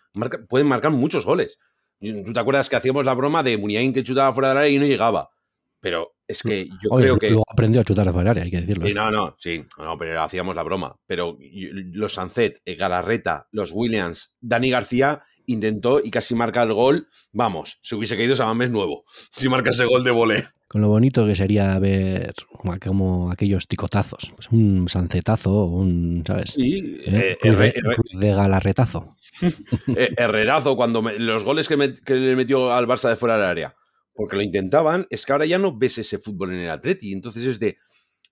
[0.48, 1.58] pueden marcar muchos goles.
[2.00, 4.78] ¿Tú te acuerdas que hacíamos la broma de Muniain que chutaba fuera del área y
[4.78, 5.30] no llegaba?
[5.78, 7.28] Pero es que yo creo que.
[7.28, 8.88] Luego aprendió a chutar fuera del área, hay que decirlo.
[8.92, 10.96] no, no, sí, no, pero hacíamos la broma.
[11.06, 17.08] Pero los Sancet, eh, Galarreta, los Williams, Dani García intentó y casi marca el gol.
[17.32, 19.04] Vamos, se hubiese caído Samames nuevo.
[19.30, 22.32] Si marca ese gol de volé con lo bonito que sería ver
[22.80, 26.52] como, aquellos ticotazos, pues un sancetazo, un, ¿sabes?
[26.52, 27.36] Sí, ¿Eh?
[27.42, 27.72] eh
[28.14, 29.14] de, galarretazo.
[29.96, 33.74] Eh, herrerazo, cuando los goles que, le metió al Barça de fuera del área,
[34.14, 37.44] porque lo intentaban, es que ahora ya no ves ese fútbol en el Atleti, entonces
[37.44, 37.76] es de,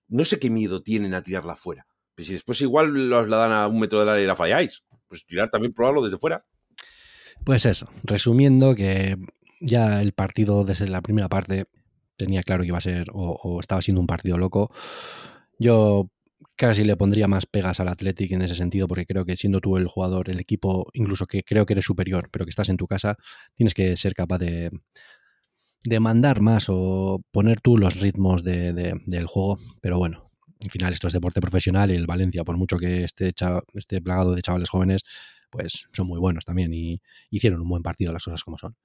[0.08, 1.86] no sé qué miedo tienen a tirarla fuera.
[2.14, 4.84] Pues si después igual los la dan a un metro del área y la falláis,
[5.08, 6.42] pues tirar también, probarlo desde fuera.
[7.44, 9.16] Pues eso, resumiendo que
[9.60, 11.66] ya el partido desde la primera parte
[12.16, 14.70] tenía claro que iba a ser o, estaba siendo un partido loco.
[15.58, 16.10] Yo
[16.56, 19.76] casi le pondría más pegas al Athletic en ese sentido, porque creo que siendo tú
[19.78, 22.86] el jugador, el equipo, incluso que creo que eres superior, pero que estás en tu
[22.86, 23.16] casa,
[23.54, 24.70] tienes que ser capaz de,
[25.84, 29.58] de mandar más o poner tú los ritmos del juego.
[29.80, 30.24] Pero bueno,
[30.62, 33.32] al final esto es deporte profesional y el Valencia, por mucho que esté,
[33.74, 35.02] esté plagado de chavales jóvenes,
[35.50, 38.76] pues son muy buenos también y hicieron un buen partido las cosas como son.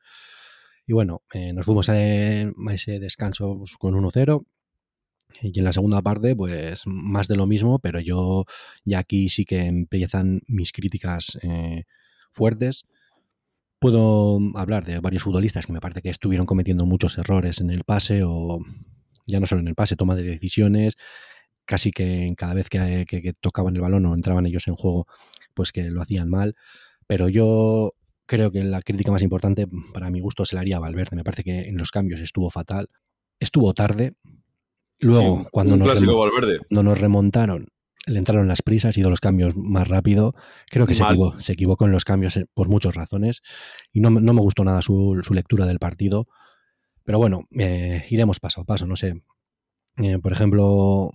[0.87, 4.45] Y bueno, eh, nos fuimos a, ese descanso pues, con 1-0.
[5.41, 8.45] Y en la segunda parte, pues más de lo mismo, pero yo
[8.85, 11.83] ya aquí sí que empiezan mis críticas eh,
[12.31, 12.85] fuertes.
[13.79, 17.83] Puedo hablar de varios futbolistas que me parece que estuvieron cometiendo muchos errores en el
[17.83, 18.63] pase o
[19.27, 20.95] ya no solo en el pase, toma de decisiones,
[21.65, 25.07] casi que cada vez que, que tocaban el balón o entraban ellos en juego,
[25.53, 26.55] pues que lo hacían mal.
[27.07, 27.93] Pero yo
[28.25, 31.15] creo que la crítica más importante para mi gusto se la haría a Valverde.
[31.15, 32.89] Me parece que en los cambios estuvo fatal.
[33.39, 34.13] Estuvo tarde.
[34.99, 36.01] Luego, cuando, nos
[36.69, 37.67] nos remontaron,
[38.07, 40.35] le entraron las prisas, hizo los cambios más rápido.
[40.69, 43.41] Creo que se equivocó, se equivocó, en los cambios eh, por muchas razones
[43.91, 46.27] y no, me gustó nada su, lectura del partido.
[47.03, 49.21] Pero bueno, eh, iremos paso a paso, no sé.
[49.97, 51.11] Eh, por ejemplo,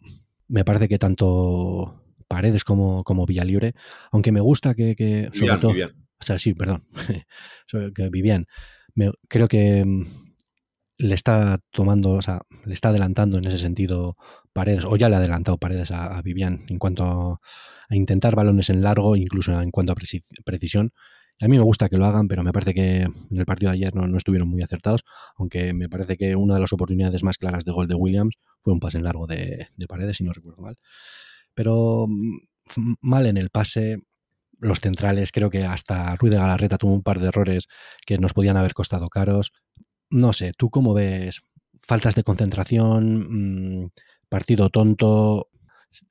[0.50, 3.74] me parece que tanto Paredes como, como Villalibre,
[4.10, 5.72] aunque me gusta que, sobre todo...
[5.72, 6.84] O sea, sí, perdón,
[7.94, 8.46] que Vivian,
[9.26, 10.02] creo que mm,
[10.98, 14.16] le está tomando, o sea, le está adelantando en ese sentido
[14.52, 17.40] Paredes, o ya le ha adelantado Paredes a, Vivian en cuanto a,
[17.96, 19.96] intentar balones en largo, incluso en cuanto a
[20.44, 20.92] precisión.
[21.40, 23.78] A mí me gusta que lo hagan, pero me parece que en el partido de
[23.78, 25.04] ayer no, estuvieron muy acertados,
[25.36, 28.72] aunque me parece que una de las oportunidades más claras de gol de Williams fue
[28.74, 30.76] un pase en largo de, de Paredes, si no recuerdo mal.
[31.54, 34.02] Pero mm, mal en el pase,
[34.58, 37.68] los centrales, creo que hasta Ruiz de Galarreta tuvo un par de errores
[38.06, 39.52] que nos podían haber costado caros.
[40.10, 41.40] No sé, ¿tú cómo ves?
[41.80, 43.90] Faltas de concentración, mm,
[44.28, 45.48] partido tonto,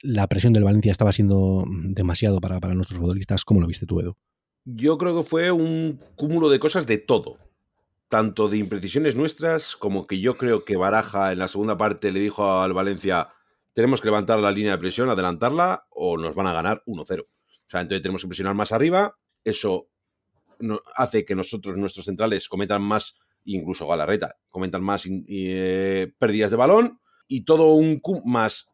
[0.02, 3.46] la presión del Valencia estaba siendo demasiado para, para nuestros futbolistas.
[3.46, 4.18] ¿Cómo lo viste tú, Edu?
[4.76, 7.40] Yo creo que fue un cúmulo de cosas de todo.
[8.08, 12.20] Tanto de imprecisiones nuestras, como que yo creo que Baraja en la segunda parte le
[12.20, 13.30] dijo al Valencia:
[13.74, 17.22] tenemos que levantar la línea de presión, adelantarla, o nos van a ganar 1-0.
[17.22, 17.26] O
[17.68, 19.18] sea, entonces tenemos que presionar más arriba.
[19.44, 19.90] Eso
[20.96, 27.00] hace que nosotros, nuestros centrales, cometan más incluso Galarreta, comentan más eh, pérdidas de balón
[27.28, 28.68] y todo un más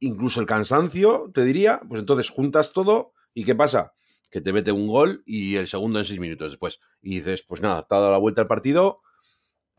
[0.00, 3.94] incluso el cansancio, te diría, pues entonces juntas todo y ¿qué pasa?
[4.34, 6.80] Que te mete un gol y el segundo en seis minutos después.
[7.00, 9.00] Y dices, pues nada, te ha dado la vuelta al partido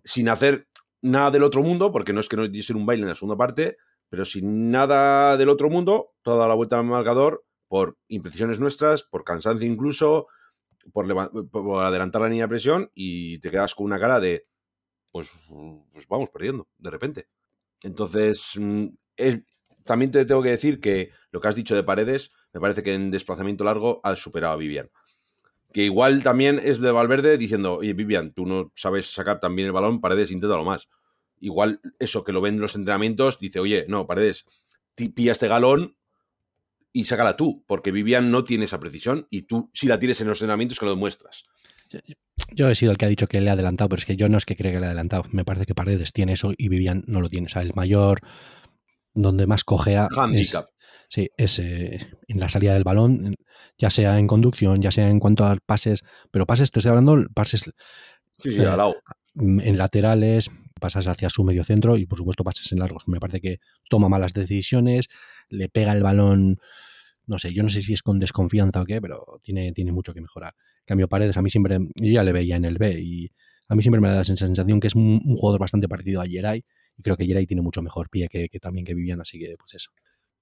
[0.02, 0.70] sin hacer
[1.02, 3.36] nada del otro mundo, porque no es que no ser un baile en la segunda
[3.36, 3.76] parte,
[4.08, 9.26] pero sin nada del otro mundo, toda la vuelta al marcador por imprecisiones nuestras, por
[9.26, 10.28] cansancio incluso,
[10.94, 11.06] por,
[11.82, 14.48] adelantar la línea de presión y te quedas con una cara de,
[15.12, 15.30] pues,
[15.92, 17.28] pues vamos perdiendo, de repente.
[17.82, 18.88] Entonces, mm,
[19.84, 22.94] también te tengo que decir que lo que has dicho de Paredes, me parece que
[22.94, 24.90] en desplazamiento largo has superado a Vivian.
[25.74, 29.74] Que igual también es de Valverde diciendo, oye, Vivian, tú no sabes sacar también el
[29.74, 30.88] balón, Paredes, inténtalo más.
[31.42, 34.46] Igual eso que lo ven en los entrenamientos, dice, oye, no, Paredes,
[35.14, 35.98] pilla este galón
[36.94, 40.30] y sácala tú, porque Vivian no tiene esa precisión y tú si la tienes en
[40.30, 41.44] los entrenamientos que lo demuestras.
[42.54, 44.30] Yo he sido el que ha dicho que le ha adelantado, pero es que yo
[44.30, 45.26] no es que crea que le ha adelantado.
[45.32, 47.48] Me parece que Paredes tiene eso y Vivian no lo tiene.
[47.48, 48.22] O sea, el mayor
[49.14, 50.08] donde más cogea.
[50.16, 50.70] Handicap.
[51.10, 53.36] Sí, es eh, en la salida del balón,
[53.78, 57.26] ya sea en conducción, ya sea en cuanto a pases, pero pases, te estoy hablando,
[57.34, 57.72] pases.
[58.38, 58.96] Sí, sí, al lado.
[59.36, 63.08] En laterales, pasas hacia su medio centro y por supuesto pases en largos.
[63.08, 65.08] Me parece que toma malas decisiones,
[65.50, 66.60] le pega el balón,
[67.28, 70.14] no sé, yo no sé si es con desconfianza o qué, pero tiene, tiene mucho
[70.14, 70.54] que mejorar.
[70.86, 73.32] cambio, Paredes a mí siempre, yo ya le veía en el B y
[73.68, 76.64] a mí siempre me da esa sensación que es un, jugador bastante parecido a Yeray
[76.98, 79.74] y creo que Yeray tiene mucho mejor pie que, también que Vivian, así que pues
[79.74, 79.92] eso.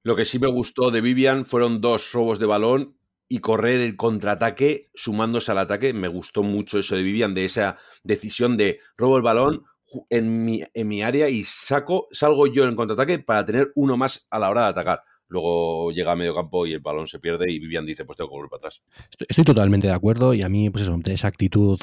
[0.03, 2.97] Lo que sí me gustó de Vivian fueron dos robos de balón
[3.29, 5.93] y correr el contraataque sumándose al ataque.
[5.93, 9.63] Me gustó mucho eso de Vivian, de esa decisión de robo el balón
[10.09, 14.27] en mi, en mi área y saco, salgo yo en contraataque para tener uno más
[14.29, 17.51] a la hora de atacar luego llega a medio campo y el balón se pierde
[17.51, 18.83] y Vivian dice, pues tengo que volver para atrás.
[19.27, 21.79] Estoy, totalmente de acuerdo y a mí, pues eso, esa actitud,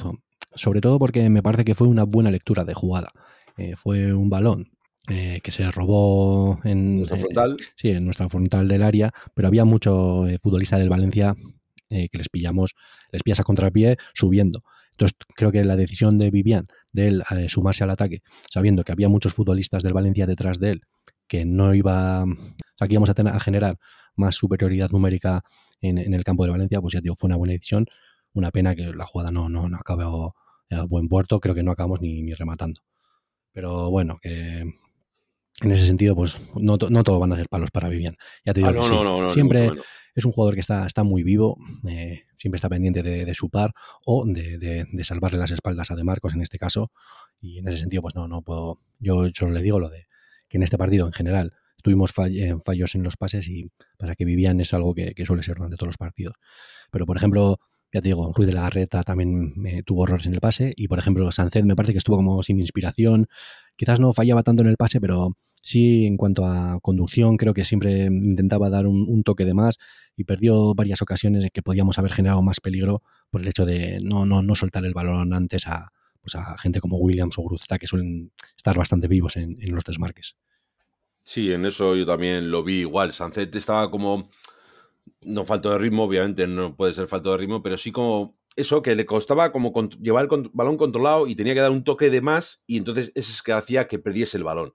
[0.55, 3.11] sobre todo porque me parece que fue una buena lectura de jugada.
[3.57, 4.71] Eh, fue un balón
[5.11, 7.57] eh, que se robó en nuestra frontal.
[7.75, 11.35] sí, en nuestra frontal del área, pero había mucho eh, futbolista del Valencia
[11.89, 12.73] que les pillamos,
[13.11, 14.63] les pillas a contrapié subiendo.
[14.91, 19.09] Entonces, creo que la decisión de Vivian de él sumarse al ataque, sabiendo que había
[19.09, 20.81] muchos futbolistas del Valencia detrás de él,
[21.27, 22.23] que no iba
[22.81, 23.77] aquí vamos a, tener, a generar
[24.15, 25.43] más superioridad numérica
[25.81, 27.85] en, el campo de Valencia, pues ya digo, fue una buena decisión.
[28.33, 30.35] Una pena que la jugada no, no, no acabó
[30.69, 32.81] a buen puerto, creo que no acabamos ni, rematando.
[33.51, 34.71] Pero bueno, que
[35.61, 38.17] en ese sentido, pues no, no todo van a ser palos para Vivian.
[38.43, 39.71] Ya te digo, ah, siempre
[40.15, 43.73] es un jugador que está, está muy vivo, eh, siempre está pendiente de, su par
[44.05, 46.91] o de, salvarle las espaldas a De Marcos en este caso.
[47.39, 48.79] Y en ese sentido, pues no, no puedo.
[48.99, 50.07] Yo solo le digo lo de
[50.47, 54.25] que en este partido en general tuvimos eh, fallos en los pases y pasa que
[54.25, 56.35] Vivian es algo que, suele ser durante todos los partidos.
[56.91, 57.59] Pero, por ejemplo,
[57.93, 60.87] ya te digo, Ruiz de la Garreta también me tuvo errores en el pase y,
[60.87, 63.27] por ejemplo, Sanced me parece que estuvo como sin inspiración.
[63.75, 67.63] Quizás no fallaba tanto en el pase, pero sí en cuanto a conducción creo que
[67.63, 69.77] siempre intentaba dar un, toque de más
[70.15, 73.99] y perdió varias ocasiones en que podíamos haber generado más peligro por el hecho de
[74.01, 77.77] no, no, no soltar el balón antes a, pues a gente como Williams o Gruzta
[77.77, 80.35] que suelen estar bastante vivos en los desmarques.
[81.23, 83.13] Sí, en eso yo también lo vi igual.
[83.13, 84.29] Sancet estaba como.
[85.21, 88.81] No falto de ritmo, obviamente no puede ser falto de ritmo, pero sí como eso
[88.81, 92.21] que le costaba como llevar el balón controlado y tenía que dar un toque de
[92.21, 94.73] más y entonces eso es que hacía que perdiese el balón.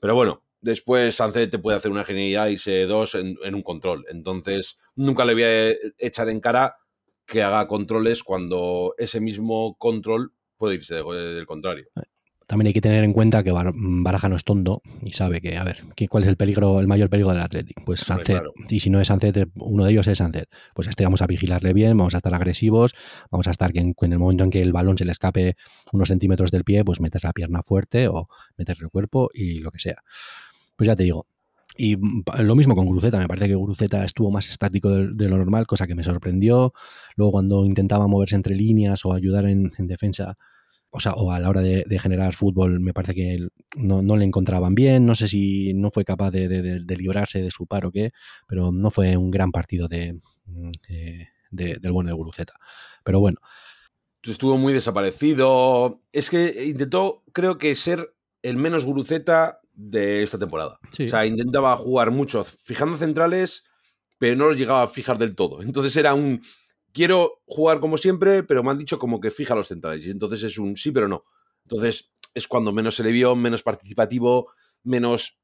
[0.00, 3.62] Pero bueno, Después Sancet te puede hacer una genialidad y irse dos en, en, un
[3.62, 4.04] control.
[4.10, 6.76] Entonces, nunca le voy a echar en cara
[7.24, 11.86] que haga controles cuando ese mismo control puede irse del contrario.
[12.50, 15.62] También hay que tener en cuenta que Baraja no es tonto y sabe que, a
[15.62, 15.76] ver,
[16.08, 17.80] ¿cuál es el peligro, el mayor peligro del Athletic?
[17.84, 18.42] Pues Sancet.
[18.68, 20.48] Y si no es Sancet, uno de ellos es Sancet.
[20.74, 22.92] Pues este vamos a vigilarle bien, vamos a estar agresivos,
[23.30, 25.54] vamos a estar que en, el momento en que el balón se le escape
[25.92, 28.26] unos centímetros del pie, pues meter la pierna fuerte o
[28.58, 30.02] meterle el cuerpo y lo que sea.
[30.74, 31.28] Pues ya te digo,
[31.76, 31.96] y
[32.40, 35.86] lo mismo con Guruceta, me parece que Guruceta estuvo más estático de, lo normal, cosa
[35.86, 36.74] que me sorprendió.
[37.14, 40.36] Luego cuando intentaba moverse entre líneas o ayudar en, defensa,
[40.90, 44.74] o sea, o a la hora de, generar fútbol, me parece que no, le encontraban
[44.74, 45.06] bien.
[45.06, 48.12] No sé si no fue capaz de, librarse de su par o qué,
[48.48, 50.18] pero no fue un gran partido de,
[51.50, 52.54] del bueno de Guruceta.
[53.04, 53.38] Pero bueno.
[54.22, 56.02] Estuvo muy desaparecido.
[56.12, 60.80] Es que intentó, creo que ser el menos Guruceta de esta temporada.
[60.92, 63.64] O sea, intentaba jugar mucho fijando centrales,
[64.18, 65.62] pero no los llegaba a fijar del todo.
[65.62, 66.42] Entonces era un
[66.92, 70.06] quiero jugar como siempre, pero me han dicho como que fija los centrales.
[70.06, 71.24] Y entonces es un sí, pero no.
[71.64, 75.40] Entonces es cuando menos se le vio, menos participativo, menos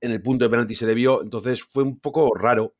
[0.00, 1.22] en el punto de penalti se le vio.
[1.22, 2.74] Entonces fue un poco raro.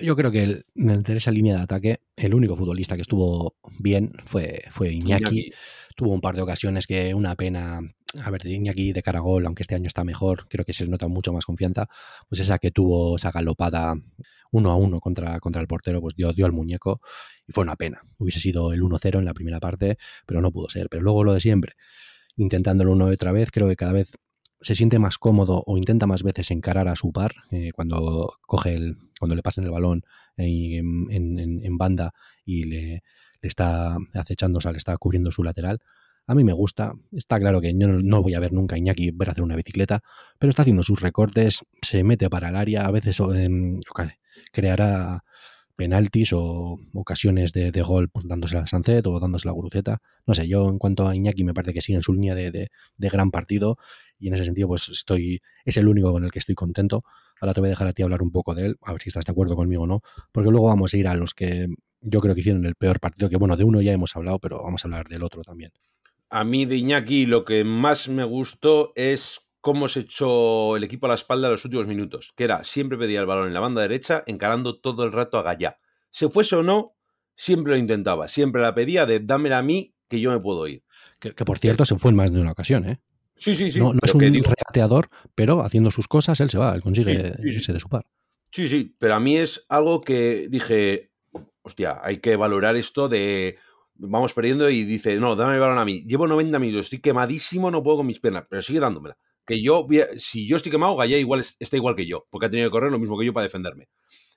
[0.00, 4.12] Yo, creo que el, en esa línea de ataque, el único futbolista que estuvo bien
[4.26, 5.50] fue, fue Iñaki.
[5.96, 7.80] Tuvo un par de ocasiones que una pena
[8.24, 11.08] a ver, de de Caragol, aunque este año está mejor, creo que se le nota
[11.08, 11.88] mucho más confianza,
[12.28, 13.94] pues esa que tuvo esa galopada
[14.50, 17.00] uno a uno contra, contra el portero, pues dio, dio al muñeco
[17.46, 18.00] y fue una pena.
[18.18, 20.88] Hubiese sido el 1-0 en la primera parte, pero no pudo ser.
[20.88, 21.74] Pero luego lo de siempre,
[22.36, 24.12] intentándolo una otra vez, creo que cada vez
[24.60, 28.74] se siente más cómodo o intenta más veces encarar a su par eh, cuando coge
[28.74, 30.02] el, cuando le pasan el balón
[30.36, 32.12] en, en, banda
[32.44, 32.80] y le,
[33.40, 35.80] le, está acechando, o sea, le está cubriendo su lateral
[36.28, 36.92] a mí me gusta.
[37.10, 40.02] Está claro que yo no, voy a ver nunca a Iñaki ver hacer una bicicleta,
[40.38, 43.20] pero está haciendo sus recortes, se mete para el área, a veces
[44.52, 45.24] creará
[45.74, 50.02] penaltis o ocasiones de, gol pues, dándose a Sancet o dándose la Guruceta.
[50.26, 52.68] No sé, yo en cuanto a Iñaki me parece que sigue en su línea de,
[52.98, 53.78] gran partido
[54.18, 57.04] y en ese sentido pues estoy es el único con el que estoy contento.
[57.40, 59.08] Ahora te voy a dejar a ti hablar un poco de él, a ver si
[59.08, 61.68] estás de acuerdo conmigo o no, porque luego vamos a ir a los que
[62.02, 64.62] yo creo que hicieron el peor partido, que bueno, de uno ya hemos hablado, pero
[64.62, 65.70] vamos a hablar del otro también.
[66.30, 71.06] A mí de Iñaki lo que más me gustó es cómo se echó el equipo
[71.06, 73.60] a la espalda en los últimos minutos, que era siempre pedía el balón en la
[73.60, 75.78] banda derecha, encarando todo el rato a Gallá.
[76.10, 76.94] Se fuese o no,
[77.34, 80.84] siempre lo intentaba, siempre la pedía de dámela a mí que yo me puedo ir.
[81.18, 83.00] Que, por cierto se fue en más de una ocasión, ¿eh?
[83.34, 83.78] Sí, sí, sí.
[83.78, 87.80] No, es un regateador, pero haciendo sus cosas él se va, él consigue irse de
[87.80, 88.04] su par.
[88.50, 91.12] Sí, sí, pero a mí es algo que dije,
[91.62, 93.58] hostia, hay que valorar esto de
[93.98, 96.04] vamos perdiendo y dice, no, dame el balón a mí.
[96.06, 99.18] Llevo 90 minutos, estoy quemadísimo, no puedo con mis piernas, pero sigue dándomela.
[99.44, 102.68] Que yo, si yo estoy quemado, Gallá igual está igual que yo, porque ha tenido
[102.68, 103.88] que correr lo mismo que yo para defenderme.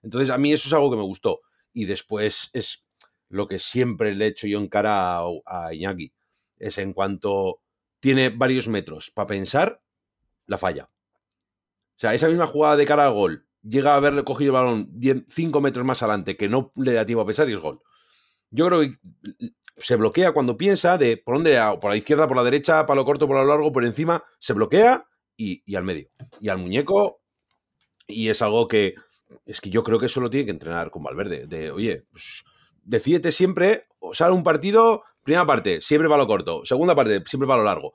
[0.02, 1.42] Entonces, a mí eso es algo que me gustó.
[1.74, 2.86] Y después es
[3.30, 6.14] lo que siempre le he hecho yo en cara a, Iñaki.
[6.58, 7.62] Es en cuanto
[8.00, 9.82] tiene varios metros para pensar,
[10.48, 10.90] la falla.
[11.96, 15.26] O sea, esa misma jugada de cara al gol, llega a haberle cogido el balón
[15.28, 17.82] 5 metros más adelante, que no le da tiempo a pensar y es gol
[18.52, 18.98] yo creo que
[19.78, 23.06] se bloquea cuando piensa de por dónde, por la izquierda, por la derecha, para lo
[23.06, 26.10] corto, por lo largo, por encima, se bloquea y, al medio.
[26.40, 27.22] Y al muñeco,
[28.08, 28.96] y es algo que
[29.46, 31.48] es que yo creo que eso lo tiene que entrenar con Valverde.
[31.48, 32.44] De, oye, pues,
[32.84, 37.48] decídete siempre, o sale un partido, primera parte, siempre para lo corto, segunda parte, siempre
[37.48, 37.94] para lo largo.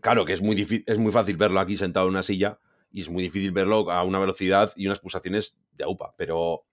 [0.00, 2.58] Claro que es muy, es muy fácil verlo aquí sentado en una silla
[2.90, 6.64] y es muy difícil verlo a una velocidad y unas pulsaciones de AUPA, pero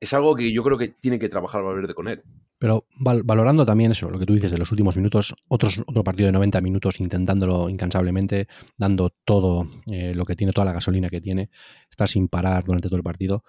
[0.00, 2.22] es algo que yo creo que tiene que trabajar Valverde con él.
[2.58, 6.26] Pero valorando también eso, lo que tú dices de los últimos minutos, otros, otro partido
[6.26, 11.20] de 90 minutos intentándolo incansablemente, dando todo eh, lo que tiene, toda la gasolina que
[11.20, 11.50] tiene,
[11.90, 13.44] estar sin parar durante todo el partido.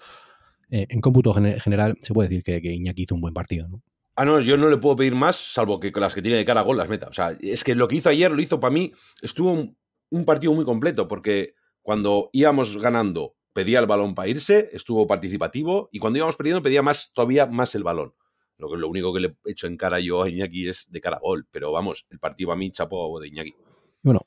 [0.70, 3.82] Eh, en cómputo general, se puede decir que, que, Iñaki hizo un buen partido, ¿no?
[4.16, 6.62] Ah, no, yo no le puedo pedir más, salvo que las que tiene de cara
[6.62, 7.08] a gol las meta.
[7.08, 9.74] O sea, es que lo que hizo ayer lo hizo para mí, estuvo
[10.10, 15.90] un partido muy completo, porque cuando íbamos ganando pedía el balón para irse, estuvo participativo
[15.92, 18.14] y cuando íbamos perdiendo pedía más, todavía más el balón.
[18.58, 21.02] Lo, que, lo único que le he hecho en cara yo a Iñaki es de
[21.02, 23.56] cara a gol, pero vamos, el partido a mí chapo de Iñaki.
[24.04, 24.22] Bueno,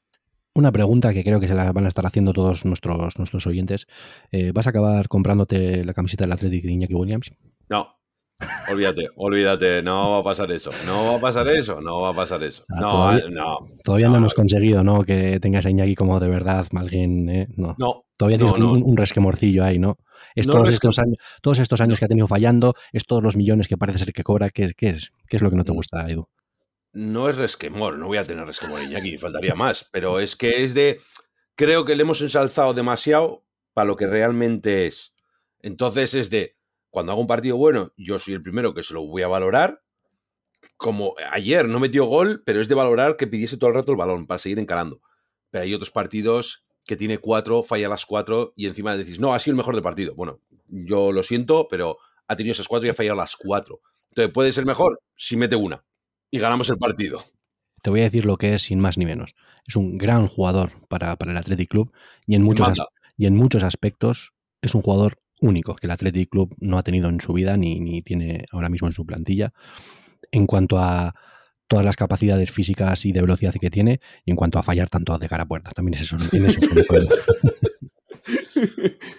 [0.55, 3.87] una pregunta que creo que se la van a estar haciendo todos nuestros, nuestros oyentes.
[4.33, 7.33] Eh, ¿Vas a acabar comprándote la camiseta del Athletic de Iñaki Williams?
[7.69, 7.97] No,
[8.69, 12.15] Olvídate, olvídate, no va a pasar eso, no va a pasar eso, no va a
[12.15, 12.63] pasar eso.
[12.69, 15.03] no, todavía, no, todavía no, hemos conseguido, ¿no?
[15.03, 17.49] Que tengas a Iñaki como de verdad, alguien, ¿eh?
[17.57, 17.77] No.
[18.19, 19.99] Todavía tienes un, resquemorcillo ahí, ¿no?
[20.35, 23.69] Es todos, estos años, todos estos años que ha tenido fallando, es todos los millones
[23.69, 25.13] que parece ser que cobra, ¿qué, qué es?
[25.29, 26.29] ¿Qué es lo que no te gusta, Edu?
[26.93, 30.75] No es resquemor, no voy a tener resquemor Iñaki, faltaría más, pero es que es
[30.75, 31.01] de
[31.55, 35.15] creo que le hemos ensalzado demasiado para lo que realmente es.
[35.61, 36.57] Entonces es de,
[36.95, 39.83] cuando hago un partido bueno, yo soy el primero que se lo voy a valorar.
[40.77, 43.99] Como ayer no metió gol, pero es de valorar que pidiese todo el rato el
[43.99, 45.01] balón para seguir encarando.
[45.51, 49.41] Pero hay otros partidos que tiene cuatro, falla las cuatro y encima decís, no, ha
[49.41, 50.15] sido el mejor del partido.
[50.15, 53.81] Bueno, yo lo siento, pero ha tenido esas cuatro y ha fallado las cuatro.
[54.11, 55.01] Entonces, ¿puede ser mejor?
[55.17, 55.85] Si mete una
[56.31, 57.25] y ganamos el partido.
[57.83, 59.35] Te voy a decir lo que es sin más ni menos.
[59.67, 61.93] Es un gran jugador para, el Athletic Club
[62.25, 62.69] y en, muchos
[63.17, 67.09] y en muchos aspectos es un jugador único que el Athletic Club no ha tenido
[67.09, 69.53] en su vida ni, ni tiene ahora mismo en su plantilla.
[70.33, 71.15] En cuanto a
[71.69, 75.17] todas las capacidades físicas y de velocidad que tiene y en cuanto a fallar tanto
[75.19, 75.71] de cara a puerta.
[75.71, 76.61] También es eso, tiene eso.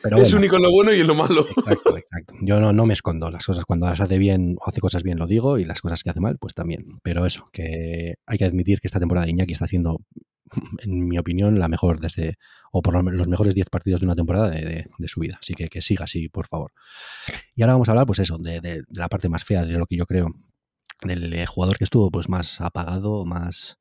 [0.03, 1.45] Pero es único en lo bueno y en lo malo.
[1.57, 2.33] Exacto, exacto.
[2.41, 3.65] Yo no, no me escondo las cosas.
[3.65, 6.19] Cuando las hace bien o hace cosas bien lo digo y las cosas que hace
[6.19, 6.85] mal, pues también.
[7.03, 10.01] Pero eso, que hay que admitir que esta temporada de Iñaki está haciendo,
[10.79, 12.37] en mi opinión, la mejor desde,
[12.71, 15.37] o por los mejores 10 partidos de una temporada de, su vida.
[15.41, 16.71] Así que que siga así, por favor.
[17.55, 19.85] Y ahora vamos a hablar, pues eso, de, de la parte más fea de lo
[19.85, 20.33] que yo creo
[21.03, 23.77] del eh, jugador que estuvo pues más apagado, más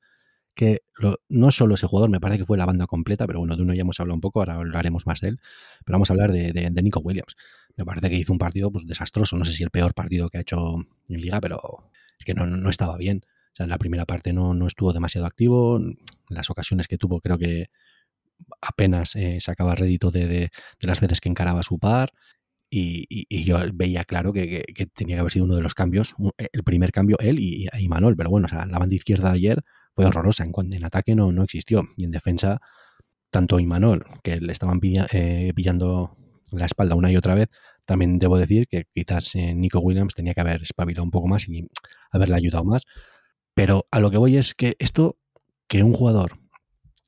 [0.54, 0.82] que
[1.28, 3.74] no solo ese jugador, me parece que fue la banda completa, pero bueno, de uno
[3.74, 5.40] ya hemos hablado un poco, ahora hablaremos más de él,
[5.84, 7.34] pero vamos a hablar de, Nico Williams.
[7.76, 10.38] Me parece que hizo un partido pues desastroso, no sé si el peor partido que
[10.38, 10.76] ha hecho
[11.08, 13.22] en liga, pero es que no, no estaba bien.
[13.52, 15.80] O sea, en la primera parte no, no estuvo demasiado activo,
[16.28, 17.66] las ocasiones que tuvo creo que
[18.60, 22.12] apenas eh, sacaba rédito de, de, las veces que encaraba su par.
[22.76, 26.16] Y, yo veía claro que, tenía que haber sido uno de los cambios,
[26.52, 29.36] el primer cambio él y, y Manuel, pero bueno, o sea, la banda izquierda de
[29.36, 32.60] ayer fue horrorosa, en, en ataque no, no existió, y en defensa,
[33.30, 36.12] tanto Imanol, que le estaban eh, pillando
[36.50, 37.48] la espalda una y otra vez,
[37.84, 41.48] también debo decir que quizás eh, Nico Williams tenía que haber espabilado un poco más
[41.48, 41.68] y
[42.10, 42.82] haberle ayudado más,
[43.54, 45.16] pero a lo que voy es que esto,
[45.74, 46.36] que un jugador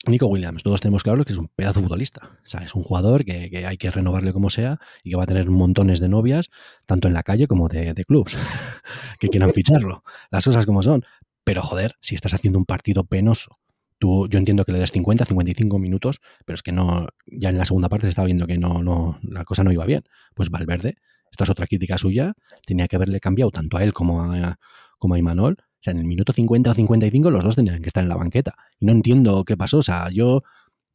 [0.09, 2.23] Nico Williams, todos tenemos claro que es un pedazo futbolista.
[2.25, 5.27] O sea, es un jugador que, hay que renovarle como sea y que va a
[5.27, 6.49] tener montones de novias,
[6.85, 8.37] tanto en la calle como de, clubs,
[9.21, 10.03] que quieran ficharlo.
[10.33, 11.05] Las cosas como son.
[11.45, 13.57] Pero joder, si estás haciendo un partido penoso,
[13.99, 17.59] tú, yo entiendo que le des 50, 55 minutos, pero es que no, ya en
[17.59, 20.03] la segunda parte se estaba viendo que no, no, la cosa no iba bien.
[20.35, 20.97] Pues Valverde,
[21.31, 22.35] esta es otra crítica suya,
[22.67, 24.59] tenía que haberle cambiado tanto a él como a,
[24.99, 25.57] como a Imanol
[25.91, 28.55] en el minuto 50 o 55 los dos tenían que estar en la banqueta.
[28.79, 29.79] Y no entiendo qué pasó.
[29.79, 30.43] O sea, yo.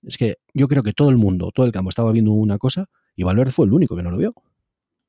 [0.04, 2.86] Es que yo creo que todo el mundo, todo el campo estaba viendo una cosa
[3.16, 4.34] y Valverde fue el único que no lo vio.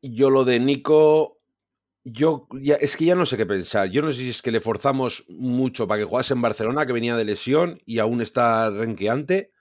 [0.02, 1.38] Yo lo de Nico.
[2.04, 2.48] Yo
[2.80, 3.88] es que ya no sé qué pensar.
[3.88, 6.92] Yo no sé si es que le forzamos mucho para que jugase en Barcelona, que
[6.92, 9.52] venía de lesión y aún está renqueante.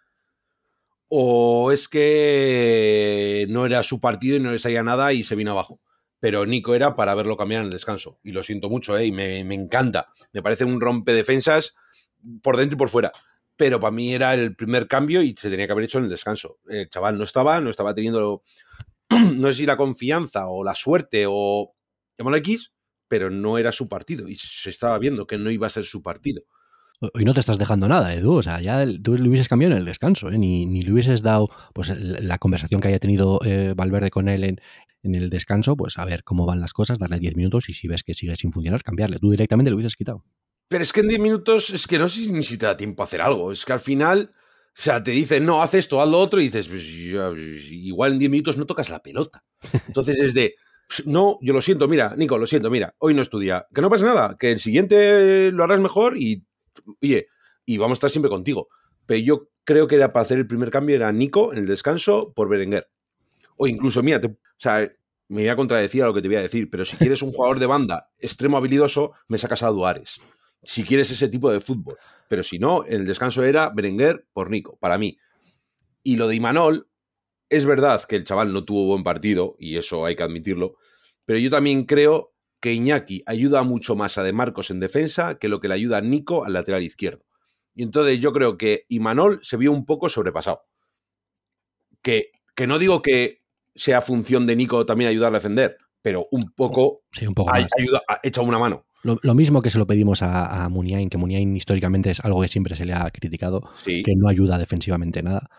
[1.08, 5.52] O es que no era su partido y no le salía nada y se vino
[5.52, 5.80] abajo
[6.22, 8.20] pero Nico era para verlo cambiar en el descanso.
[8.24, 9.08] Y lo siento mucho, ¿eh?
[9.08, 10.10] y me, encanta.
[10.32, 11.74] Me parece un rompe defensas
[12.44, 13.12] por dentro y por fuera.
[13.58, 16.12] Pero para mí era el primer cambio y se tenía que haber hecho en el
[16.12, 16.60] descanso.
[16.70, 18.44] El chaval no estaba, no estaba teniendo,
[19.36, 21.74] no sé si la confianza o la suerte o
[22.20, 22.72] llámalo X,
[23.08, 24.30] pero no era su partido.
[24.30, 26.44] Y se estaba viendo que no iba a ser su partido.
[27.14, 28.34] Hoy no te estás dejando nada, Edu.
[28.34, 30.38] O sea, ya tú le hubieses cambiado en el descanso, ¿eh?
[30.38, 34.44] ni, ni, le hubieses dado pues, la conversación que haya tenido eh, Valverde con él
[34.44, 34.62] en,
[35.02, 37.88] en el descanso, pues a ver cómo van las cosas, darle 10 minutos y si
[37.88, 39.18] ves que sigue sin funcionar, cambiarle.
[39.18, 40.24] Tú directamente lo hubieses quitado.
[40.68, 43.02] Pero es que en 10 minutos es que no sé ni si te da tiempo
[43.02, 43.52] a hacer algo.
[43.52, 46.46] Es que al final, o sea, te dicen, no, haz esto, haz lo otro, y
[46.46, 46.84] dices, pues,
[47.72, 49.44] igual en 10 minutos no tocas la pelota.
[49.88, 50.54] Entonces es de,
[51.06, 53.66] no, yo lo siento, mira, Nico, lo siento, mira, hoy no estudia.
[53.74, 56.46] Que no pasa nada, que el siguiente lo harás mejor y,
[57.02, 57.28] oye,
[57.66, 58.70] y vamos a estar siempre contigo.
[59.06, 62.34] Pero yo creo que era para hacer el primer cambio era Nico en el descanso
[62.34, 62.90] por Berenguer.
[63.58, 64.92] O incluso, mira, o sea,
[65.28, 67.32] me voy a contradecir a lo que te voy a decir, pero si quieres un
[67.32, 70.20] jugador de banda extremo habilidoso, me sacas a Duares.
[70.64, 71.98] Si quieres ese tipo de fútbol.
[72.28, 75.18] Pero si no, en el descanso era Berenguer por Nico, para mí.
[76.04, 76.88] Y lo de Imanol,
[77.50, 80.78] es verdad que el chaval no tuvo buen partido, y eso hay que admitirlo,
[81.26, 82.31] pero yo también creo
[82.62, 85.98] que Iñaki ayuda mucho más a De Marcos en defensa que lo que le ayuda
[85.98, 87.26] a Nico al lateral izquierdo.
[87.76, 90.64] Y entonces yo creo que Imanol se vio un poco sobrepasado.
[92.02, 93.42] Que que no digo que
[93.76, 98.02] sea función de Nico también ayudar a defender, pero un poco, sí, un poco ayuda,
[98.24, 98.86] echa una mano.
[99.04, 102.48] Lo, mismo que se lo pedimos a, a Muniain, que Muniain históricamente es algo que
[102.48, 105.50] siempre se le ha criticado, que no ayuda defensivamente nada.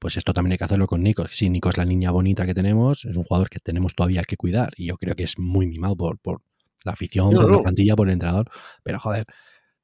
[0.00, 1.26] Pues esto también hay que hacerlo con Nico.
[1.28, 4.36] Sí, Nico es la niña bonita que tenemos, es un jugador que tenemos todavía que
[4.36, 6.40] cuidar y yo creo que es muy mimado por, por
[6.84, 8.50] la afición, por la plantilla, por el entrenador.
[8.82, 9.26] Pero joder,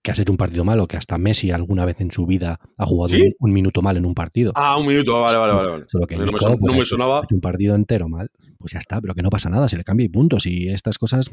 [0.02, 2.86] que has hecho un partido malo, que hasta Messi alguna vez en su vida ha
[2.86, 4.52] jugado un, minuto mal en un partido.
[4.54, 5.84] Ah, un minuto, vale, vale, vale.
[5.88, 7.22] Solo que no, me, pues, sonaba.
[7.30, 10.06] un partido entero mal, pues ya está, pero que no pasa nada, se le cambia
[10.06, 10.46] y puntos.
[10.46, 11.30] Y estas cosas.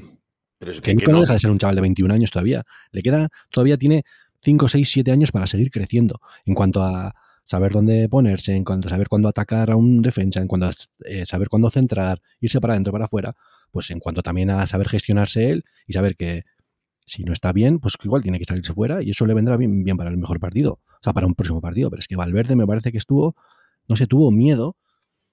[0.57, 2.63] Pero es que, no deja de ser un chaval de 21 años todavía.
[2.91, 4.03] Le queda, todavía tiene
[4.41, 6.19] 5, 6, 7 años para seguir creciendo.
[6.45, 7.13] En cuanto a,
[7.43, 10.71] saber dónde ponerse, en cuanto a saber cuándo atacar a un defensa, en cuanto a
[11.05, 13.35] eh, saber cuándo centrar, irse para adentro, para afuera,
[13.71, 16.43] pues en cuanto también a saber gestionarse él y saber que
[17.05, 19.83] si no está bien, pues igual tiene que salirse fuera y eso le vendrá bien,
[19.83, 21.89] bien para el mejor partido, o sea, para un próximo partido.
[21.89, 23.35] Pero es que Valverde me parece que estuvo,
[23.87, 24.77] no sé, tuvo miedo.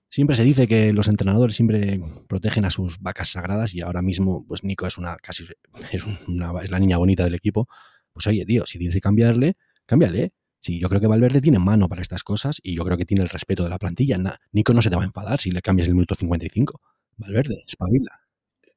[0.08, 4.44] Siempre se dice que los entrenadores siempre protegen a sus vacas sagradas y ahora mismo,
[4.46, 5.44] pues Nico es una casi
[5.92, 7.68] es, una, es la niña bonita del equipo.
[8.12, 9.56] Pues oye, tío, si tienes que cambiarle,
[9.86, 10.32] cámbiale.
[10.60, 13.22] Sí, yo creo que Valverde tiene mano para estas cosas y yo creo que tiene
[13.22, 14.18] el respeto de la plantilla.
[14.52, 16.80] Nico no se te va a enfadar si le cambias el minuto 55.
[17.16, 18.20] Valverde, espabila.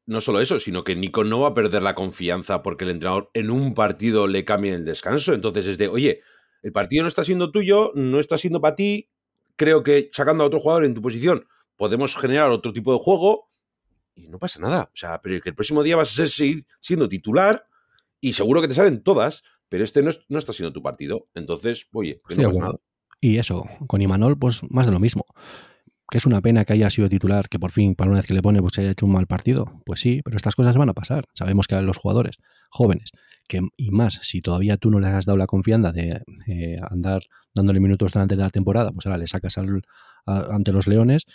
[0.06, 3.30] No solo eso, sino que Nico no va a perder la confianza porque el entrenador
[3.34, 5.34] en un partido le cambie el descanso.
[5.34, 6.22] Entonces es de, oye,
[6.62, 9.10] el partido no está siendo tuyo, no está siendo para ti.
[9.56, 13.50] Creo que sacando a otro jugador en tu posición podemos generar otro tipo de juego
[14.16, 14.90] y no pasa nada.
[14.94, 17.66] O sea, pero el próximo día vas a seguir siendo titular
[18.22, 19.44] y seguro que te salen todas
[19.74, 21.30] pero este no, está siendo tu partido.
[21.34, 22.76] Entonces, oye, que no pasa nada.
[23.20, 25.26] Y eso, con Imanol, pues más de lo mismo.
[26.12, 28.36] Que es una pena que haya sido titular, que por fin, para una vez que
[28.36, 29.66] le pone, pues haya hecho un mal partido.
[29.84, 31.26] Pues sí, pero estas cosas van a pasar.
[31.34, 32.36] Sabemos que a los jugadores
[32.70, 33.14] jóvenes,
[33.48, 37.24] que, y más si todavía tú no les has dado la confianza de eh, andar
[37.56, 39.58] dándole minutos durante la temporada, pues ahora le sacas
[40.28, 41.26] ante los Leones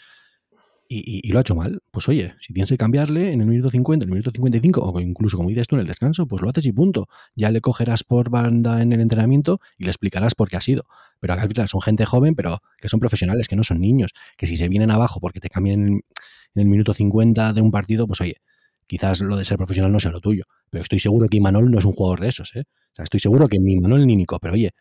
[0.90, 4.04] y, lo ha hecho mal, pues oye, si tienes que cambiarle en el minuto 50,
[4.04, 6.64] en el minuto 55, o incluso como dices tú en el descanso, pues lo haces
[6.64, 7.08] y punto.
[7.36, 10.86] Ya le cogerás por banda en el entrenamiento y le explicarás por qué ha sido.
[11.20, 14.46] Pero al final son gente joven, pero que son profesionales, que no son niños, que
[14.46, 16.00] si se vienen abajo porque te cambian en,
[16.54, 18.36] el minuto 50 de un partido, pues oye,
[18.86, 20.44] quizás lo de ser profesional no sea lo tuyo.
[20.70, 22.64] Pero estoy seguro que Imanol no es un jugador de esos, ¿eh?
[22.66, 24.72] O sea, estoy seguro que ni Imanol ni Nico, pero oye,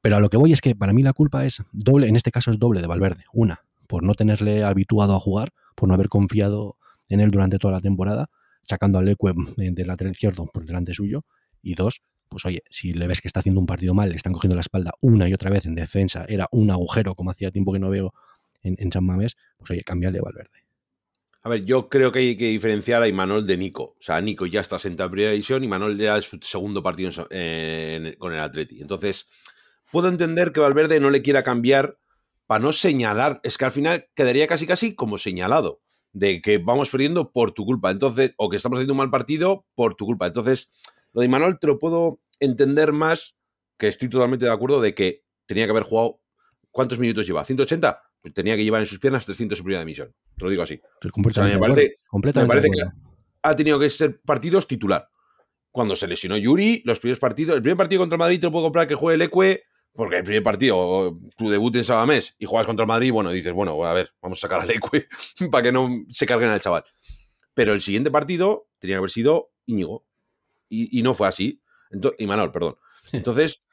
[0.00, 2.30] pero a lo que voy es que para mí la culpa es doble, en este
[2.30, 3.24] caso es doble de Valverde.
[3.32, 3.60] Una,
[3.90, 6.76] por no tenerle habituado a jugar, por no haber confiado
[7.08, 8.30] en él durante toda la temporada,
[8.62, 11.24] sacando al Leque del lateral izquierdo por delante suyo.
[11.60, 14.32] Y dos, pues oye, si le ves que está haciendo un partido mal, le están
[14.32, 17.72] cogiendo la espalda una y otra vez en defensa, era un agujero como hacía tiempo
[17.72, 18.14] que no veo
[18.62, 20.66] en, San Mamés, pues oye, cámbiale Valverde.
[21.42, 23.94] A ver, yo creo que hay que diferenciar a Imanol de Nico.
[23.98, 27.10] O sea, Nico ya está sentado en primera división y Imanol era su segundo partido
[28.18, 28.80] con el Atleti.
[28.80, 29.28] Entonces,
[29.90, 31.96] puedo entender que Valverde no le quiera cambiar
[32.50, 36.90] para no señalar, es que al final quedaría casi casi como señalado de que vamos
[36.90, 40.26] perdiendo por tu culpa, entonces, o que estamos haciendo un mal partido por tu culpa.
[40.26, 40.72] Entonces,
[41.12, 43.36] lo de Manuel te lo puedo entender más,
[43.78, 46.22] que estoy totalmente de acuerdo de que tenía que haber jugado,
[46.72, 47.44] ¿cuántos minutos lleva?
[47.44, 48.00] ¿180?
[48.20, 50.12] Pues tenía que llevar en sus piernas 300 en primera división.
[50.36, 50.80] Te lo digo así.
[51.52, 52.82] me parece, me parece que
[53.42, 55.08] ha tenido que ser partidos titular.
[55.70, 58.64] Cuando se lesionó Yuri, los primeros partidos, el primer partido contra Madrid te lo puedo
[58.64, 59.62] comprar que juegue el Ecue,
[59.94, 63.52] porque el primer partido, tu debut en Sabamés y juegas contra el Madrid, bueno, dices,
[63.52, 65.06] bueno, a ver, vamos a sacar al Eque
[65.50, 66.84] para que no se carguen al chaval.
[67.54, 70.06] Pero el siguiente partido tenía que haber sido Íñigo.
[70.72, 71.60] Y, no fue así.
[72.18, 72.76] y Manuel, perdón.
[73.12, 73.64] Entonces,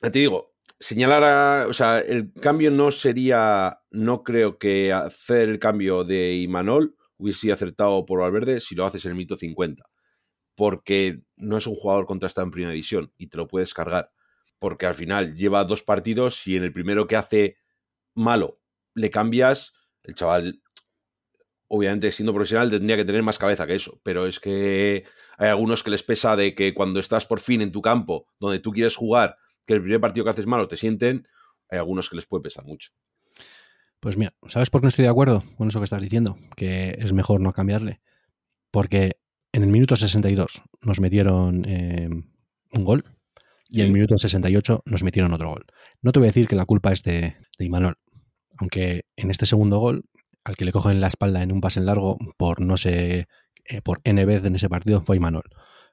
[0.00, 1.66] te digo, señalar a.
[1.68, 3.80] O sea, el cambio no sería.
[3.90, 9.06] No creo que hacer el cambio de Imanol hubiese acertado por Valverde si lo haces
[9.06, 9.84] en el mito 50.
[10.54, 14.08] Porque no es un jugador contrastado en primera división y te lo puedes cargar
[14.58, 17.56] porque al final lleva dos partidos y en el primero que hace
[18.14, 18.60] malo
[18.94, 20.62] le cambias, el chaval,
[21.68, 25.04] obviamente siendo profesional, tendría que tener más cabeza que eso, pero es que
[25.38, 28.58] hay algunos que les pesa de que cuando estás por fin en tu campo, donde
[28.58, 29.36] tú quieres jugar,
[29.66, 31.26] que el primer partido que haces malo te sienten,
[31.68, 32.92] hay algunos que les puede pesar mucho.
[34.00, 36.36] Pues mira, ¿sabes por qué no estoy de acuerdo con eso que estás diciendo?
[36.56, 38.00] Que es mejor no cambiarle.
[38.70, 39.18] Porque
[39.52, 42.08] en el minuto 62 nos metieron eh,
[42.72, 43.04] un gol
[43.68, 45.66] y en el minuto 68 nos metieron otro gol.
[46.02, 47.96] No te voy a decir que la culpa es de, de Imanol,
[48.58, 50.04] aunque en este segundo gol,
[50.44, 53.28] al que le cogen la espalda en un pase en largo por no sé,
[53.64, 55.44] eh, por N vez en ese partido fue Imanol.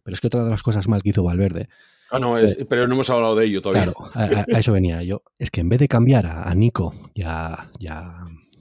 [0.03, 1.69] Pero es que otra de las cosas mal que hizo Valverde.
[2.11, 2.35] Ah, no,
[2.69, 3.91] pero no hemos hablado de ello todavía.
[3.91, 5.23] Claro, a, eso venía yo.
[5.39, 7.69] Es que en vez de cambiar a, Nico y a,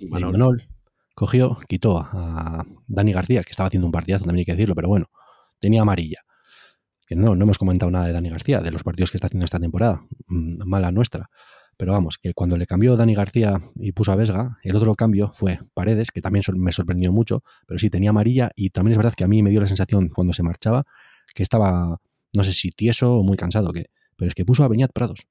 [0.00, 0.68] Imanol,
[1.14, 4.88] cogió, quitó a Dani García, que estaba haciendo un partidazo, también hay que decirlo, pero
[4.88, 5.10] bueno,
[5.60, 6.24] tenía amarilla
[7.16, 9.60] no, no hemos comentado nada de Dani García, de los partidos que está haciendo esta
[9.60, 11.30] temporada, mm, mala nuestra.
[11.76, 15.32] Pero vamos, que cuando le cambió Dani García y puso a Vesga, el otro cambio
[15.34, 19.14] fue Paredes, que también me sorprendió mucho, pero sí tenía amarilla y también es verdad
[19.14, 20.84] que a mí me dio la sensación cuando se marchaba
[21.34, 22.00] que estaba,
[22.34, 23.86] no sé si tieso o muy cansado, que,
[24.16, 25.26] pero es que puso a Beñat Prados.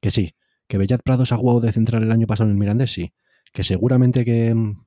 [0.00, 0.34] Que sí,
[0.66, 3.12] que Beñat Prados ha jugado de central el año pasado en el Mirandés, sí.
[3.52, 4.84] Que seguramente que mm,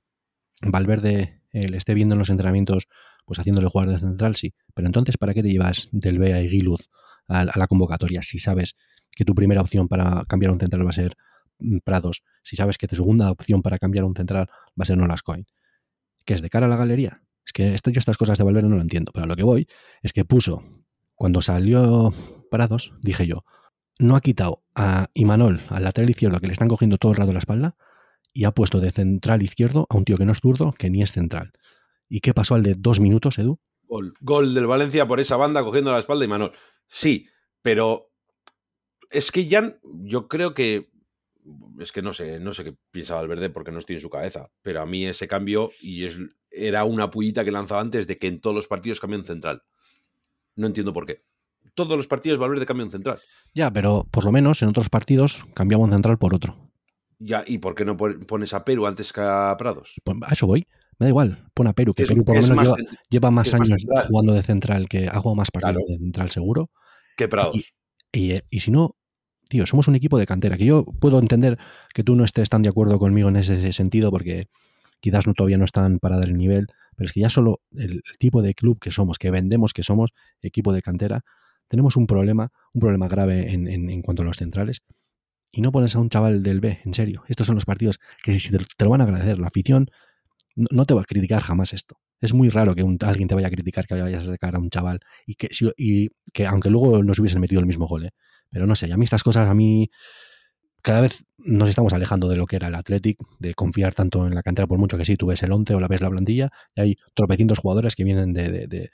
[0.63, 2.87] Valverde eh, le esté viendo en los entrenamientos
[3.27, 4.53] pues haciéndole jugar de central, sí.
[4.73, 6.89] Pero entonces, ¿para qué te llevas del Bea y Giluz
[7.27, 8.77] a, la convocatoria si sabes
[9.11, 11.15] que tu primera opción para cambiar un central va a ser
[11.59, 14.97] mm, Prados, si sabes que tu segunda opción para cambiar un central va a ser
[14.97, 15.45] Nolascoin?
[16.25, 17.21] ¿Que es de cara a la galería?
[17.45, 19.67] Es que yo estas cosas de Valverde no lo entiendo, pero a lo que voy
[20.01, 20.63] es que puso,
[21.13, 22.13] cuando salió
[22.49, 23.43] Prados, dije yo,
[23.99, 27.33] no ha quitado a Imanol, al lateral izquierdo, que le están cogiendo todo el rato
[27.33, 27.75] la espalda,
[28.33, 31.01] y ha puesto de central izquierdo a un tío que no es zurdo, que ni
[31.01, 31.51] es central.
[32.09, 33.59] ¿Y qué pasó al de dos minutos, Edu?
[33.83, 36.51] Gol, gol del Valencia por esa banda cogiendo la espalda y Imanol.
[36.87, 37.27] Sí,
[37.61, 38.11] pero
[39.09, 40.89] es que ya yo creo que
[41.79, 44.51] es que no sé, no sé qué piensa Valverde porque no estoy en su cabeza,
[44.61, 46.17] pero a mí ese cambio y es,
[46.51, 49.63] era una pullita que lanzaba antes de que en todos los partidos cambien central.
[50.55, 51.23] No entiendo por qué.
[51.75, 53.19] Todos los partidos Valverde cambian central.
[53.53, 56.55] Ya, pero por lo menos en otros partidos cambiaba un central por otro.
[57.19, 60.01] Ya, ¿y por qué no pones a Perú antes que a Prados?
[60.03, 60.67] Pues a eso voy.
[60.99, 62.73] Me da igual, pon a Perú, que Perú por lo menos
[63.09, 66.71] lleva, más años jugando de central, que ha jugado más partidos de central seguro.
[67.15, 67.75] Que Prados.
[68.11, 68.95] Y, y, si no,
[69.47, 71.59] tío, somos un equipo de cantera, que yo puedo entender
[71.93, 74.47] que tú no estés tan de acuerdo conmigo en ese sentido, porque
[74.99, 78.01] quizás no, todavía no están para dar el nivel, pero es que ya solo el,
[78.17, 81.23] tipo de club que somos, que vendemos que somos equipo de cantera,
[81.67, 84.81] tenemos un problema, un problema grave en, en, cuanto a los centrales.
[85.51, 87.23] Y no pones a un chaval del B, en serio.
[87.27, 89.89] Estos son los partidos que si te, te lo van a agradecer, la afición
[90.57, 91.99] no, te va a criticar jamás esto.
[92.19, 94.69] Es muy raro que alguien te vaya a criticar que vayas a sacar a un
[94.69, 98.11] chaval y que, y que aunque luego nos hubiesen metido el mismo gol, ¿eh?
[98.49, 99.89] Pero no sé, a mí estas cosas, a mí
[100.81, 104.33] cada vez nos estamos alejando de lo que era el Athletic, de confiar tanto en
[104.33, 106.49] la cantera, por mucho que sí, tú ves el 11 o la ves la plantilla,
[106.75, 108.89] y hay tropecientos jugadores que vienen de, de,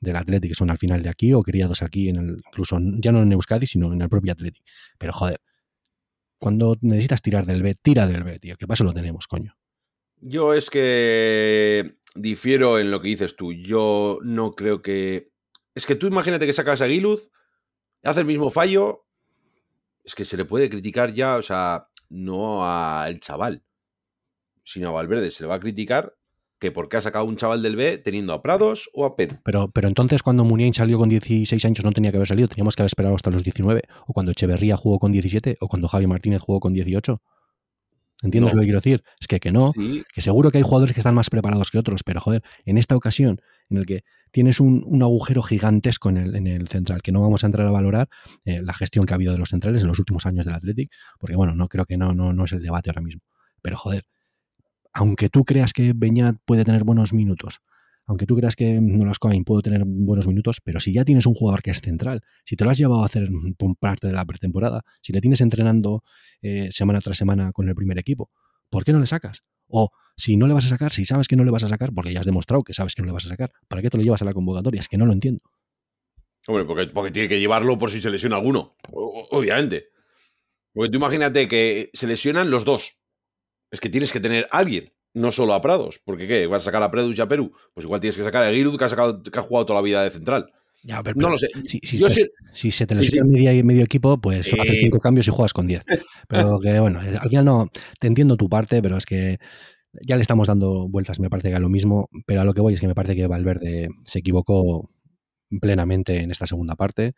[0.00, 3.12] del Athletic, que son al final de aquí o criados aquí, en el, incluso ya
[3.12, 4.64] no en Euskadi, sino en el propio Athletic.
[4.98, 5.38] Pero joder,
[6.38, 9.54] cuando necesitas tirar del B, tira del B, tío, que paso lo tenemos, coño.
[10.20, 13.52] Yo es que difiero en lo que dices tú.
[13.52, 15.32] Yo no creo que.
[15.74, 17.30] Es que tú imagínate que sacas a Giluz,
[18.02, 19.06] hace el mismo fallo.
[20.04, 23.62] Es que se le puede criticar ya, o sea, no al chaval,
[24.64, 25.30] sino a Valverde.
[25.30, 26.16] Se le va a criticar
[26.58, 29.38] que por qué ha sacado un chaval del B teniendo a Prados o a Pedro.
[29.44, 32.76] Pero, pero entonces cuando Muniain salió con 16 años no tenía que haber salido, teníamos
[32.76, 36.06] que haber esperado hasta los 19, o cuando Echeverría jugó con 17, o cuando Javi
[36.06, 37.22] Martínez jugó con 18.
[38.22, 39.02] ¿Entiendes lo que quiero decir?
[39.18, 42.02] Es que, que no, que seguro que hay jugadores que están más preparados que otros,
[42.04, 43.40] pero joder, en esta ocasión
[43.70, 47.44] en el que tienes un, agujero gigantesco en el, en el, central, que no vamos
[47.44, 48.08] a entrar a valorar
[48.44, 50.92] eh, la gestión que ha habido de los centrales en los últimos años del Athletic,
[51.18, 53.22] porque bueno, no creo que no, no, no es el debate ahora mismo.
[53.62, 54.04] Pero joder,
[54.92, 57.60] aunque tú creas que Beñat puede tener buenos minutos,
[58.06, 61.62] aunque tú creas que Nolascoain puede tener buenos minutos, pero si ya tienes un jugador
[61.62, 63.28] que es central, si te lo has llevado a hacer
[63.78, 66.02] parte de la pretemporada, si le tienes entrenando
[66.42, 68.30] eh, semana tras semana con el primer equipo.
[68.68, 69.42] ¿Por qué no le sacas?
[69.68, 71.92] O si no le vas a sacar, si sabes que no le vas a sacar,
[71.94, 73.96] porque ya has demostrado que sabes que no le vas a sacar, ¿para qué te
[73.96, 74.80] lo llevas a la convocatoria?
[74.80, 75.42] Es que no lo entiendo.
[76.46, 79.90] Hombre, porque, tiene que llevarlo por si se lesiona alguno, obviamente.
[80.72, 82.98] Porque tú imagínate que se lesionan los dos.
[83.70, 86.00] Es que tienes que tener a alguien, no solo a Prados.
[86.04, 86.46] Porque ¿qué?
[86.46, 87.52] ¿Vas a sacar a Predus y a Perú?
[87.74, 90.10] Pues igual tienes que sacar a Giroud, que que ha jugado toda la vida de
[90.10, 90.52] central
[90.84, 91.48] no lo sé.
[91.64, 95.82] Si, se te lesiona medio, medio equipo, pues haces cinco cambios y juegas con diez.
[96.28, 99.38] Pero que bueno, al final no, te entiendo tu parte, pero es que
[100.06, 102.60] ya le estamos dando vueltas, me parece que a lo mismo, pero a lo que
[102.60, 104.88] voy es que me parece que Valverde se equivocó
[105.60, 107.14] plenamente en esta segunda parte.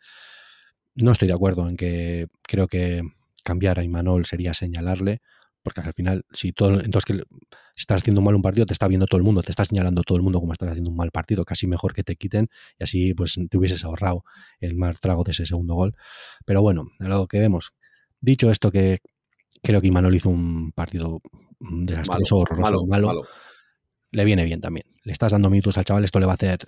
[0.95, 3.03] No estoy de acuerdo en que creo que
[3.43, 5.21] cambiar a Imanol sería señalarle,
[5.63, 7.23] porque al final, si todo, entonces que
[7.75, 10.17] estás haciendo mal un partido, te está viendo todo el mundo, te está señalando todo
[10.17, 13.13] el mundo como estás haciendo un mal partido, casi mejor que te quiten y así
[13.13, 14.23] pues te hubieses ahorrado
[14.59, 15.95] el mal trago de ese segundo gol.
[16.45, 17.73] Pero bueno, lo que vemos.
[18.19, 18.99] Dicho esto que
[19.61, 21.21] creo que Imanol hizo un partido
[21.59, 23.23] desastroso, horroroso, malo,
[24.11, 24.85] le viene bien también.
[25.03, 26.59] Le estás dando minutos al chaval, esto le va a hacer.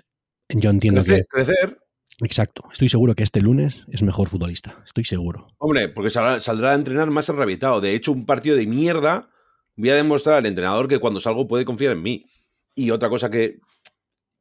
[0.49, 1.25] Yo entiendo que.
[1.25, 1.79] Crecer,
[2.21, 2.63] Exacto.
[2.71, 4.81] Estoy seguro que este lunes es mejor futbolista.
[4.85, 5.47] Estoy seguro.
[5.57, 7.81] Hombre, porque saldrá, a entrenar más enrabietado.
[7.81, 9.29] De hecho, un partido de mierda
[9.75, 12.25] voy a demostrar al entrenador que cuando salgo puede confiar en mí.
[12.73, 13.59] Y otra cosa que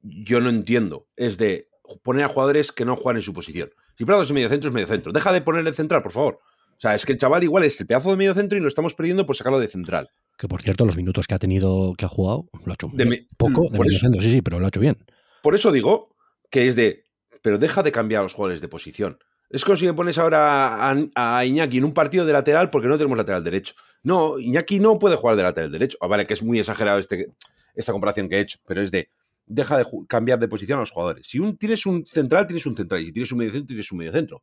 [0.01, 1.68] yo no entiendo es de
[2.03, 3.70] poner a jugadores que no juegan en su posición.
[3.97, 5.12] Si Prado es medio centro, es medio centro.
[5.12, 6.41] Deja de ponerle central, por favor.
[6.77, 8.68] O sea, es que el chaval igual es el pedazo de medio centro y lo
[8.68, 10.11] estamos perdiendo por sacarlo de central.
[10.37, 13.27] Que por cierto, los minutos que ha tenido, que ha jugado, lo ha hecho de
[13.37, 13.68] poco.
[13.70, 14.99] De medio centro, sí, sí, pero lo ha hecho bien.
[15.43, 16.16] Por eso digo
[16.51, 17.04] que es de
[17.45, 19.18] pero deja de cambiar los jugadores de posición.
[19.51, 22.97] Es como si me pones ahora a, Iñaki en un partido de lateral porque no
[22.97, 23.74] tenemos lateral derecho.
[24.03, 25.99] No, Iñaki no puede jugar de lateral derecho.
[26.01, 27.34] Ah, vale, que es muy exagerado este,
[27.74, 29.11] esta comparación que he hecho, pero es de
[29.45, 31.26] deja de cambiar de posición a los jugadores.
[31.26, 33.03] Si un, tienes un central, tienes un central.
[33.03, 34.42] Y si tienes un medio centro, tienes un medio centro.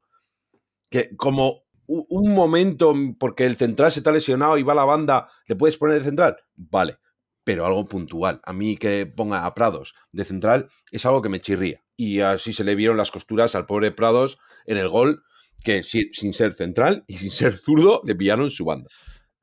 [0.88, 5.28] Que como un momento porque el central se está lesionado y va a la banda,
[5.48, 6.38] ¿le puedes poner de central?
[6.54, 7.00] Vale,
[7.44, 8.40] pero algo puntual.
[8.44, 12.52] A mí que ponga a Prados de central es algo que me chirría y así
[12.52, 15.22] se le vieron las costuras al pobre Prados en el gol,
[15.64, 18.90] que sin ser central y sin ser zurdo le pillaron su banda.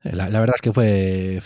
[0.03, 1.41] La, verdad es que fue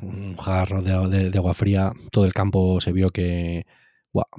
[0.00, 1.92] un jarro de, agua fría.
[2.10, 3.66] Todo el campo se vio que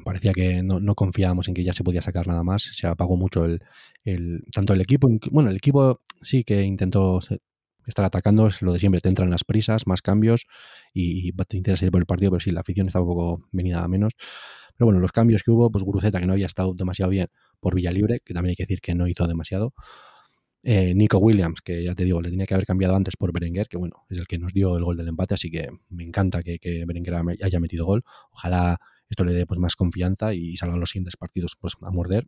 [0.03, 2.63] parecía que no, confiábamos en que ya se podía sacar nada más.
[2.73, 3.61] Se apagó mucho el,
[4.51, 7.19] tanto el equipo, bueno, el equipo sí que intentó
[7.85, 10.47] estar atacando, es lo de siempre, te entran las prisas, más cambios
[10.91, 13.83] y, te interesa ir por el partido, pero sí, la afición estaba un poco venida
[13.83, 14.13] a menos.
[14.77, 17.27] Pero bueno, los cambios que hubo, pues Guruceta, que no había estado demasiado bien
[17.59, 19.73] por Villalibre, que también hay que decir que no hizo demasiado.
[20.63, 23.67] Eh, Nico Williams, que ya te digo, le tenía que haber cambiado antes por Berenguer,
[23.67, 26.41] que bueno, es el que nos dio el gol del empate, así que me encanta
[26.41, 28.03] que, que Berenguer haya metido gol.
[28.31, 32.25] Ojalá esto le dé pues, más confianza y salgan los siguientes partidos pues, a morder.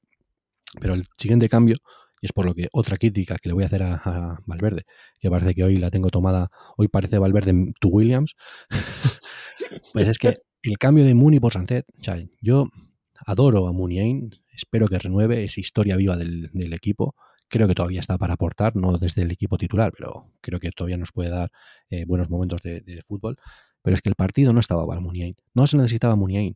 [0.80, 1.78] Pero el siguiente cambio,
[2.22, 4.84] y es por lo que otra crítica que le voy a hacer a, Valverde,
[5.20, 8.36] que parece que hoy la tengo tomada, hoy parece Valverde tu Williams,
[9.94, 11.86] pues es que el cambio de Muni por Sancet,
[12.42, 12.70] yo
[13.26, 17.16] adoro a Muniain, espero que renueve, esa historia viva del, equipo,
[17.48, 20.98] creo que todavía está para aportar, no desde el equipo titular, pero creo que todavía
[20.98, 21.52] nos puede dar
[21.90, 23.38] eh, buenos momentos de, fútbol.
[23.82, 26.56] Pero es que el partido no estaba para Muniain, no se necesitaba Muniain.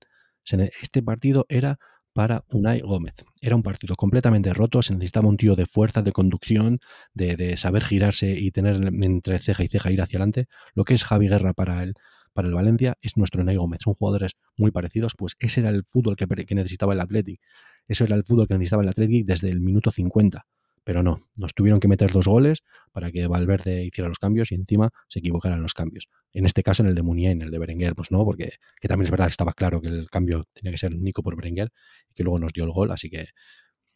[0.82, 1.80] Este partido era
[2.14, 3.14] para Unai Gómez.
[3.42, 6.80] Era un partido completamente roto, se necesitaba un tío de fuerza, de conducción,
[7.14, 10.48] de, saber girarse y tener entre ceja y ceja ir hacia adelante.
[10.74, 11.94] Lo que es Javi Guerra para el,
[12.34, 13.80] para el Valencia es nuestro Unai Gómez.
[13.84, 17.42] Son jugadores muy parecidos, pues ese era el fútbol que, que necesitaba el Athletic.
[17.88, 20.46] Eso era el fútbol que necesitaba el Athletic desde el minuto 50
[20.84, 24.56] pero no, nos tuvieron que meter dos goles para que Valverde hiciera los cambios y
[24.56, 26.08] encima se equivocaran los cambios.
[26.34, 28.88] En este caso en el de Munier, en el de Berenguer, pues no, porque que
[28.88, 31.70] también es verdad que estaba claro que el cambio tenía que ser Nico por Berenguer
[32.10, 33.28] y que luego nos dio el gol, así que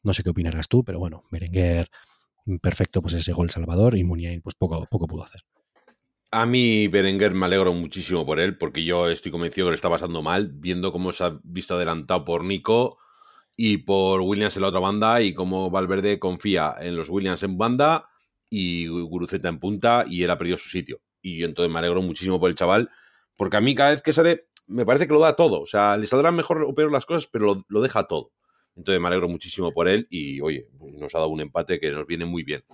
[0.04, 1.88] no sé qué opinarás tú, pero bueno, Berenguer
[2.62, 5.42] perfecto pues ese gol salvador y Munier pues poco, poco pudo hacer.
[6.36, 9.90] A mí Berenguer me alegro muchísimo por él, porque yo estoy convencido que le está
[9.90, 12.98] pasando mal, viendo cómo se ha visto adelantado por Nico
[13.56, 17.58] y por Williams en la otra banda y como Valverde confía en los Williams en
[17.58, 18.10] banda
[18.50, 21.00] y Guruceta en punta y él ha perdido su sitio.
[21.22, 22.90] Y entonces me alegro muchísimo por el chaval,
[23.38, 25.62] porque a mí cada vez que sale me parece que lo da todo.
[25.62, 28.34] O sea, le saldrán mejor o peor las cosas, pero lo, deja todo.
[28.76, 30.68] Entonces me alegro muchísimo por él y, oye,
[31.00, 32.66] nos ha dado un empate que nos viene muy bien.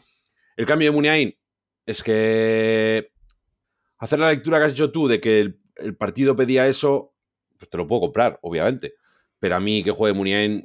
[0.58, 1.38] El cambio de Muniain
[1.86, 3.12] es que
[4.02, 7.14] hacer la lectura que has hecho tú de que el, partido pedía eso,
[7.58, 8.96] pues te lo puedo comprar, obviamente
[9.42, 10.64] pero a mí que juegue Muniain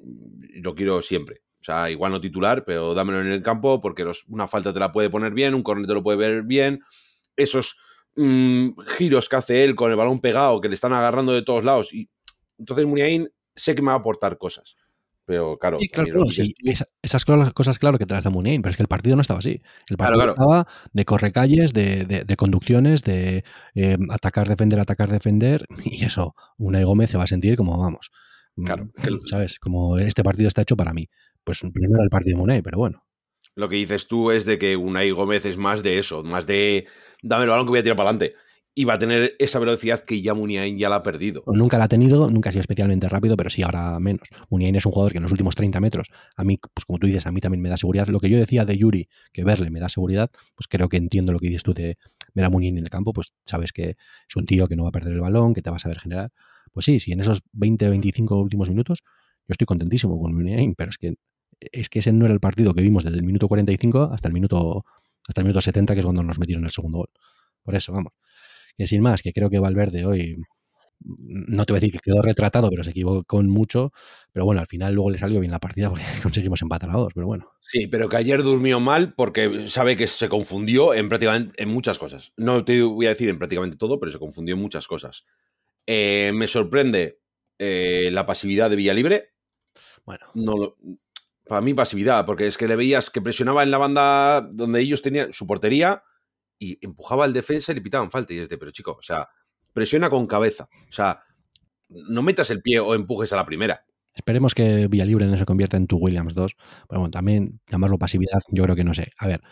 [0.63, 1.41] lo quiero siempre.
[1.59, 4.93] O sea, igual no titular, pero dámelo en el campo porque una falta te la
[4.93, 6.83] puede poner bien, un corner te lo puede ver bien.
[7.37, 7.79] Esos
[8.17, 11.65] mm, giros que hace él con el balón pegado, que le están agarrando de todos
[11.65, 11.95] lados.
[11.95, 12.11] Y
[12.59, 14.77] entonces Muniain sé que me va a aportar cosas.
[15.27, 15.79] Pero claro,
[17.03, 19.41] esas cosas, claro que te las da Muniain, pero es que el partido no estaba
[19.41, 19.61] así.
[19.89, 23.43] El partido estaba de correcalles, de, de, conducciones, de
[23.75, 25.67] eh, atacar, defender, atacar, defender.
[25.85, 28.11] Y eso, Unai Gómez se va a sentir como, vamos,
[28.65, 28.91] Claro.
[29.27, 29.59] ¿Sabes?
[29.59, 31.09] Como este partido está hecho para mí.
[31.45, 33.05] Pues primero el partido de Munay, pero bueno.
[33.55, 36.87] Lo que dices tú es de que Unai Gómez es más de eso, más de
[37.23, 38.37] dame el balón que voy a tirar para adelante.
[38.79, 41.43] Y va a tener esa velocidad que ya Muniain ya la ha perdido.
[41.47, 44.29] Nunca la ha tenido, nunca ha sido especialmente rápido, pero sí ahora menos.
[44.51, 47.07] Muniain es un jugador que en los últimos 30 metros, a mí, pues como tú
[47.07, 48.07] dices, a mí también me da seguridad.
[48.09, 51.33] Lo que yo decía de Yuri, que verle me da seguridad, pues creo que entiendo
[51.33, 51.97] lo que dices tú de
[52.35, 53.97] ver a Muniain en el campo, pues sabes que
[54.29, 55.99] es un tío que no va a perder el balón, que te va a saber
[55.99, 56.31] generar.
[56.73, 59.03] Pues sí, sí, en esos 20, 25 últimos minutos
[59.49, 61.15] yo estoy contentísimo con Muniain, pero es que,
[61.61, 64.35] es que ese no era el partido que vimos desde el minuto 45 hasta el
[64.35, 64.85] minuto,
[65.27, 67.11] hasta el minuto 70, que es cuando nos metieron el segundo gol.
[67.63, 68.13] Por eso, vamos.
[68.77, 70.37] Que sin más, que creo que Valverde hoy,
[71.01, 73.93] no te voy a decir que quedó retratado, pero se equivocó mucho.
[74.33, 77.13] Pero bueno, al final luego le salió bien la partida porque conseguimos empatar a dos,
[77.15, 77.47] pero bueno.
[77.61, 81.99] Sí, pero que ayer durmió mal porque sabe que se confundió en prácticamente en muchas
[81.99, 82.33] cosas.
[82.37, 85.27] No te voy a decir en prácticamente todo, pero se confundió en muchas cosas.
[85.87, 87.21] Eh, me sorprende
[87.59, 89.31] eh, la pasividad de Villalibre.
[90.05, 90.27] Bueno.
[90.35, 90.75] No
[91.47, 95.01] para mí pasividad, porque es que le veías que presionaba en la banda donde ellos
[95.01, 96.03] tenían su portería
[96.59, 98.33] y empujaba al defensa y le pitaban falta.
[98.35, 99.29] Y es de, pero chico, o sea,
[99.73, 100.69] presiona con cabeza.
[100.89, 101.21] O sea,
[101.89, 103.85] no metas el pie o empujes a la primera.
[104.15, 106.57] Esperemos que Villalibre no se convierta en tu Williams 2.
[106.89, 109.13] Pero bueno, también llamarlo pasividad, yo creo que no sé.
[109.19, 109.43] A ver,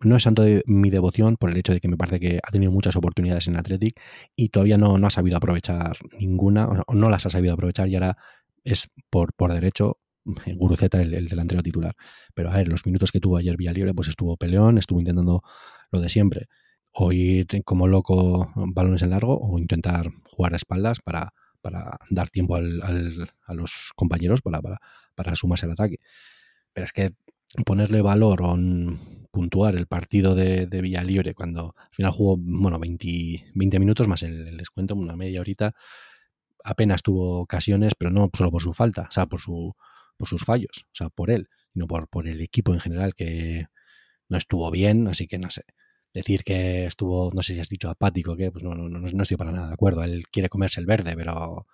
[0.00, 2.50] no es tanto de mi devoción por el hecho de que me parece que ha
[2.50, 4.00] tenido muchas oportunidades en Athletic
[4.36, 7.94] y todavía no, no ha sabido aprovechar ninguna, o no las ha sabido aprovechar y
[7.96, 8.16] ahora
[8.64, 9.98] es por, por derecho
[10.56, 11.94] Guruceta el, el, delantero titular.
[12.34, 15.42] Pero a ver, los minutos que tuvo ayer Vía Libre, pues estuvo peleón, estuvo intentando
[15.90, 16.46] lo de siempre.
[16.92, 22.30] O ir como loco balones en largo o intentar jugar de espaldas para, para dar
[22.30, 24.78] tiempo al, a los compañeros para, para,
[25.14, 25.98] para sumarse al ataque.
[26.72, 27.10] Pero es que
[27.64, 28.56] ponerle valor o
[29.30, 34.22] puntuar el partido de, de Villalibre cuando al final jugó, bueno, 20, 20 minutos más
[34.22, 35.74] el, descuento, una media horita,
[36.64, 39.74] apenas tuvo ocasiones, pero no solo por su falta, o sea, por, su,
[40.18, 43.66] por sus fallos, o sea, por él, sino por, por el equipo en general que
[44.28, 45.62] no estuvo bien, así que no sé.
[46.12, 49.36] Decir que estuvo, no sé si has dicho apático, que pues no, no, no estoy
[49.36, 50.02] para nada de acuerdo.
[50.02, 51.66] Él quiere comerse el verde, pero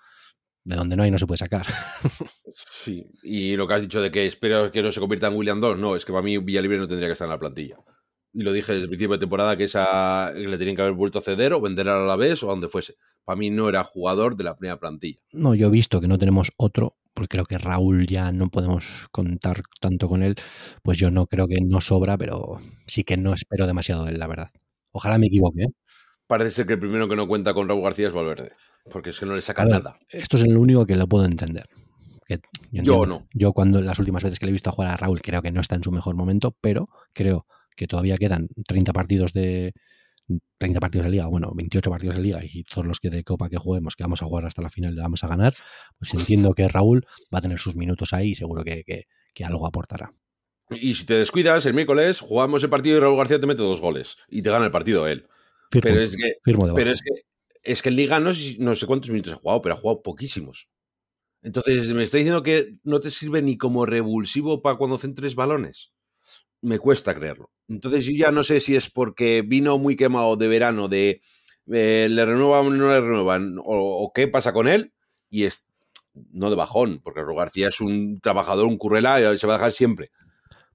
[0.65, 1.67] de donde no hay no se puede sacar.
[2.57, 5.59] Sí, y lo que has dicho de que espero que no se convierta en William
[5.59, 7.79] 2, no, es que para mí Villalibre no tendría que estar en la plantilla.
[8.33, 10.95] Y lo dije desde el principio de temporada que esa que le tenían que haber
[10.95, 12.95] vuelto a ceder o vender a la vez o a donde fuese.
[13.25, 15.19] Para mí no era jugador de la primera plantilla.
[15.33, 19.07] No, yo he visto que no tenemos otro, porque creo que Raúl ya no podemos
[19.11, 20.35] contar tanto con él,
[20.83, 24.19] pues yo no creo que no sobra, pero sí que no espero demasiado de él,
[24.19, 24.51] la verdad.
[24.93, 25.63] Ojalá me equivoque.
[25.63, 25.69] ¿eh?
[26.27, 28.51] Parece ser que el primero que no cuenta con Raúl García es Valverde,
[28.91, 29.99] porque es que no le saca nada.
[30.09, 31.69] Esto es lo único que lo puedo entender.
[32.29, 33.27] yo, yo no.
[33.33, 35.61] Yo cuando las últimas veces que le he visto jugar a Raúl creo que no
[35.61, 37.47] está en su mejor momento, pero creo
[37.77, 39.73] que todavía quedan 30 partidos de
[40.59, 43.49] 30 partidos de liga, bueno, 28 partidos de liga y todos los que de Copa
[43.49, 45.55] que juguemos, que vamos a jugar hasta la final, le vamos a ganar,
[45.99, 49.67] pues entiendo que Raúl va a tener sus minutos ahí y seguro que, que, algo
[49.67, 50.11] aportará.
[50.71, 53.81] Y si te descuidas, el miércoles jugamos el partido y Raúl García te mete dos
[53.81, 55.27] goles y te gana el partido él.
[55.71, 57.11] pero es que, pero es que,
[57.63, 60.03] es que en Liga no sé, no sé cuántos minutos ha jugado, pero ha jugado
[60.03, 60.71] poquísimos.
[61.43, 65.94] Entonces, ¿me está diciendo que no te sirve ni como revulsivo para cuando centres balones?
[66.65, 67.51] Me cuesta creerlo.
[67.69, 71.21] Entonces yo ya no sé si es porque vino muy quemado de verano, de
[71.73, 74.93] eh, le renuevan o no le renuevan, o, qué pasa con él,
[75.31, 75.69] y es
[76.33, 79.57] no de bajón, porque Ro García es un trabajador, un currela, y se va a
[79.57, 80.11] dejar siempre.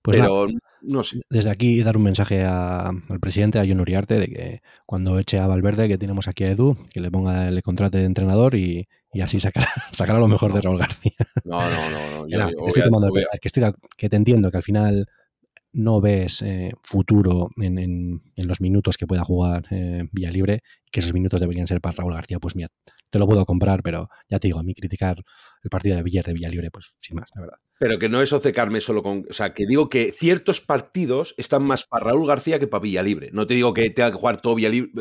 [0.02, 0.48] Pues Pero
[0.82, 1.22] no sé.
[1.30, 5.48] Desde aquí dar un mensaje al presidente, a John Uriarte, de que cuando eche a
[5.48, 8.88] Valverde, que tenemos aquí a Edu, que le ponga el contrato de entrenador y,
[9.22, 11.14] así sacará, sacará, lo mejor de Raúl García.
[11.46, 12.28] No, no, no.
[12.28, 12.52] no.
[13.98, 15.08] que te entiendo que al final
[15.72, 20.62] no ves eh, futuro en, los minutos que pueda jugar eh, Villa Libre,
[20.92, 22.70] que esos minutos deberían ser para Raúl García, pues mira,
[23.10, 25.18] te lo puedo comprar, pero ya te digo, a mí criticar
[25.64, 27.58] el partido de Villar de Villa Libre, pues sin más, la verdad.
[27.80, 29.26] Pero que no es ocecarme solo con.
[29.30, 33.02] O sea, que digo que ciertos partidos están más para Raúl García que para Villa
[33.02, 33.30] Libre.
[33.32, 34.58] No te digo que tenga que jugar todo,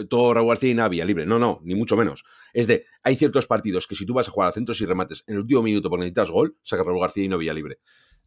[0.08, 1.26] todo Raúl García y nada Villa Libre.
[1.26, 2.24] No, no, ni mucho menos.
[2.52, 5.24] Es de, hay ciertos partidos que si tú vas a jugar a centros y remates
[5.26, 7.78] en el último minuto porque necesitas gol, saca Raúl García y no Villa Libre.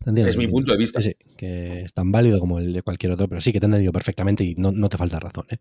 [0.05, 1.01] Es mi punto de vista.
[1.01, 3.67] Sí, que es tan válido como el de cualquier otro, pero sí que te he
[3.67, 5.45] entendido perfectamente y no, te falta razón.
[5.49, 5.57] ¿eh?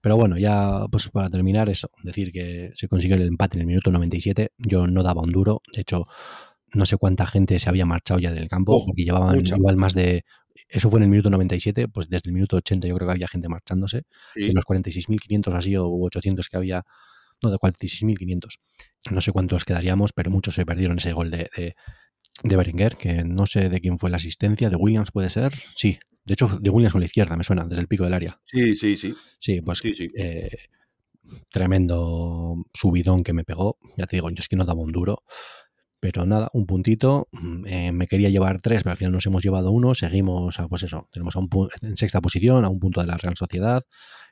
[0.00, 3.66] Pero bueno, ya pues para terminar eso, decir que se consiguió el empate en el
[3.66, 6.06] minuto 97, yo no daba un duro, de hecho
[6.72, 9.94] no sé cuánta gente se había marchado ya del campo, oh, porque llevaban igual más
[9.94, 10.24] de...
[10.68, 13.28] Eso fue en el minuto 97, pues desde el minuto 80 yo creo que había
[13.28, 14.02] gente marchándose,
[14.36, 16.84] en los 46.500 así o 800 que había,
[17.42, 18.58] no, de 46.500.
[19.10, 21.74] No sé cuántos quedaríamos, pero muchos se perdieron ese gol de, de
[22.42, 26.34] Berenguer, que no sé de quién fue la asistencia, de Williams puede ser, sí, de
[26.34, 28.40] hecho de Williams con la izquierda, me suena, desde el pico del área.
[28.44, 29.14] Sí, sí, sí.
[29.38, 30.50] Sí, pues eh,
[31.50, 35.22] tremendo subidón que me pegó, ya te digo, yo es que no daba un duro,
[36.00, 37.28] pero nada, un puntito,
[37.66, 40.82] eh, me quería llevar tres, pero al final nos hemos llevado uno, seguimos, a, pues
[40.82, 41.48] eso, tenemos a un
[41.82, 43.82] en sexta posición, a un punto de la Real Sociedad,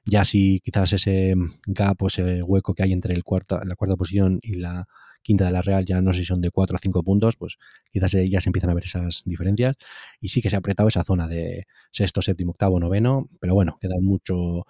[0.07, 1.35] ya si quizás ese
[1.67, 4.87] gap o ese hueco que hay entre el cuarta, la cuarta posición y la
[5.23, 7.57] quinta de la Real ya no sé si son de 4 o 5 puntos, pues
[7.93, 9.77] quizás ya se empiezan a ver esas diferencias.
[10.21, 13.79] Y sí que se ha apretado esa zona de sexto, séptimo, octavo, noveno, pero bueno,
[13.81, 14.65] queda mucho,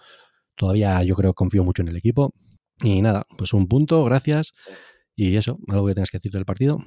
[0.56, 2.34] todavía yo creo, confío mucho en el equipo.
[2.82, 4.52] Y nada, pues un punto, gracias.
[5.16, 6.78] Y eso, algo que tengas que decir del partido.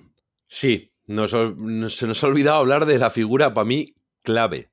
[0.48, 3.86] Sí, se nos ha olvidado hablar de la figura para mí
[4.24, 4.70] clave,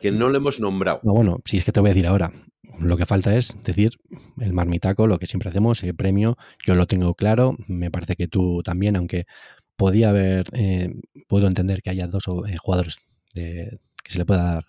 [0.00, 1.00] que no lo hemos nombrado.
[1.04, 2.32] No, bueno, si es que te voy a decir ahora.
[2.80, 3.92] Lo que falta es decir
[4.38, 6.38] el marmitaco, lo que siempre hacemos, el premio.
[6.66, 9.26] Yo lo tengo claro, me parece que tú también, aunque
[9.76, 10.90] podía haber, eh,
[11.28, 12.98] puedo entender que haya dos eh, jugadores
[13.34, 13.78] que
[14.08, 14.64] se le pueda dar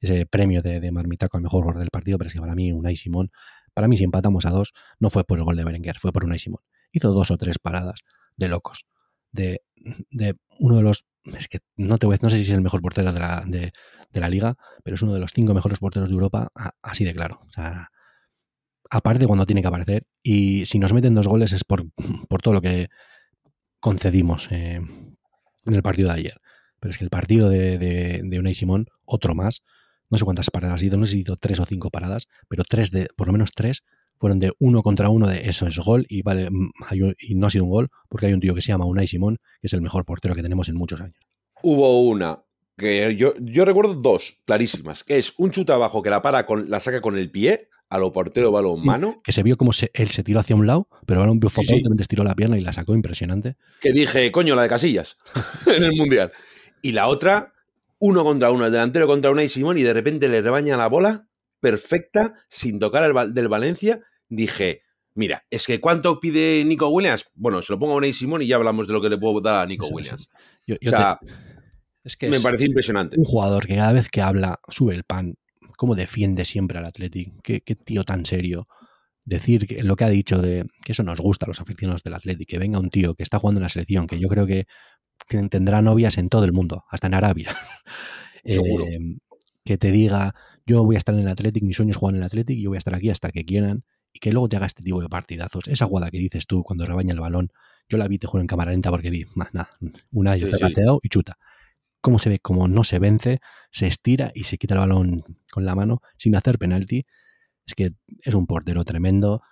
[0.00, 2.96] ese premio de, marmitaco al mejor jugador del partido, pero es que para mí Unai
[2.96, 3.30] Simón,
[3.72, 6.24] para mí si empatamos a dos, no fue por el gol de Berenguer, fue por
[6.24, 6.62] Unai Simón.
[6.90, 8.00] Hizo dos o tres paradas
[8.36, 8.86] de locos,
[9.30, 9.62] de,
[10.10, 12.80] de uno de los es que no te voy no sé si es el mejor
[12.80, 13.72] portero de la, de,
[14.12, 16.50] la liga, pero es uno de los cinco mejores porteros de Europa,
[16.82, 17.38] así de claro.
[17.46, 17.88] O sea,
[18.90, 20.06] aparte cuando tiene que aparecer.
[20.22, 21.84] Y si nos meten dos goles es por,
[22.28, 22.88] por todo lo que
[23.80, 24.80] concedimos eh,
[25.64, 26.40] en el partido de ayer.
[26.78, 29.62] Pero es que el partido de, de, Unai Simón, otro más,
[30.10, 32.26] no sé cuántas paradas ha ido, no sé si ha ido tres o cinco paradas,
[32.48, 33.82] pero tres de, por lo menos tres
[34.22, 36.70] fueron de uno contra uno de eso es gol y vale mm,
[37.18, 39.38] y no ha sido un gol porque hay un tío que se llama Unai Simón
[39.60, 41.16] que es el mejor portero que tenemos en muchos años.
[41.60, 42.44] Hubo una
[42.78, 46.70] que yo, yo recuerdo dos clarísimas, que es un chute abajo que la para con
[46.70, 49.20] la saca con el pie a lo portero balón mano.
[49.24, 51.82] Que se vio como él se tiró hacia un lado, pero ahora un sí, sí.
[51.98, 53.56] estiró la pierna y la sacó impresionante.
[53.80, 55.16] Que dije, coño, la de Casillas
[55.66, 56.30] en el Mundial.
[56.80, 57.54] Y la otra,
[57.98, 61.26] uno contra uno, el delantero contra Unai Simón y de repente le rebaña la bola
[61.58, 64.00] perfecta sin tocar el del Valencia
[64.36, 64.82] dije,
[65.14, 67.30] mira, es que ¿cuánto pide Nico Williams?
[67.34, 69.40] Bueno, se lo pongo a Unai Simón y ya hablamos de lo que le puedo
[69.40, 70.28] dar a Nico Williams.
[70.68, 71.18] o sea,
[72.04, 73.18] es que me parece impresionante.
[73.18, 75.34] Un jugador que cada vez que habla sube el pan,
[75.76, 78.66] cómo defiende siempre al Athletic, qué, tío tan serio.
[79.24, 82.14] decir que lo que ha dicho de que eso nos gusta a los aficionados del
[82.14, 84.66] Atlético, que venga un tío que está jugando en la selección, que yo creo que,
[85.28, 87.54] tendrá novias en todo el mundo, hasta en Arabia,
[88.44, 88.58] eh,
[89.64, 90.34] que te diga,
[90.66, 92.62] yo voy a estar en el Atlético, mi sueño es jugar en el Atlético y
[92.62, 95.00] yo voy a estar aquí hasta que quieran, y que luego te haga este tipo
[95.00, 95.68] de partidazos.
[95.68, 97.52] Esa jugada que dices tú cuando rebaña el balón,
[97.88, 99.70] yo la vi, te juro, en cámara lenta porque vi, más nada,
[100.10, 100.46] una y sí,
[101.02, 101.38] y chuta.
[102.00, 103.40] Cómo se ve, como no se vence,
[103.70, 107.06] se estira y se quita el balón con la mano sin hacer penalti
[107.66, 107.92] es que
[108.22, 109.42] es un portero tremendo,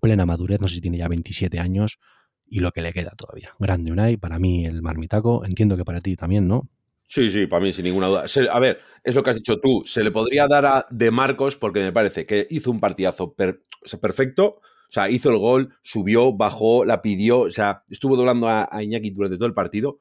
[0.00, 1.98] plena madurez, no sé si tiene ya 27 años
[2.46, 3.50] y lo que le queda todavía.
[3.58, 6.68] Grande Unai, para mí el marmitaco, entiendo que para ti también, ¿no?
[7.12, 8.24] Sí, sí, para mí sin ninguna duda.
[8.52, 11.56] a ver, es lo que has dicho tú, se le podría dar a De Marcos
[11.56, 16.84] porque me parece que hizo un partidazo perfecto, o sea, hizo el gol, subió, bajó,
[16.84, 19.98] la pidió, o sea, estuvo doblando a, Iñaki durante todo el partido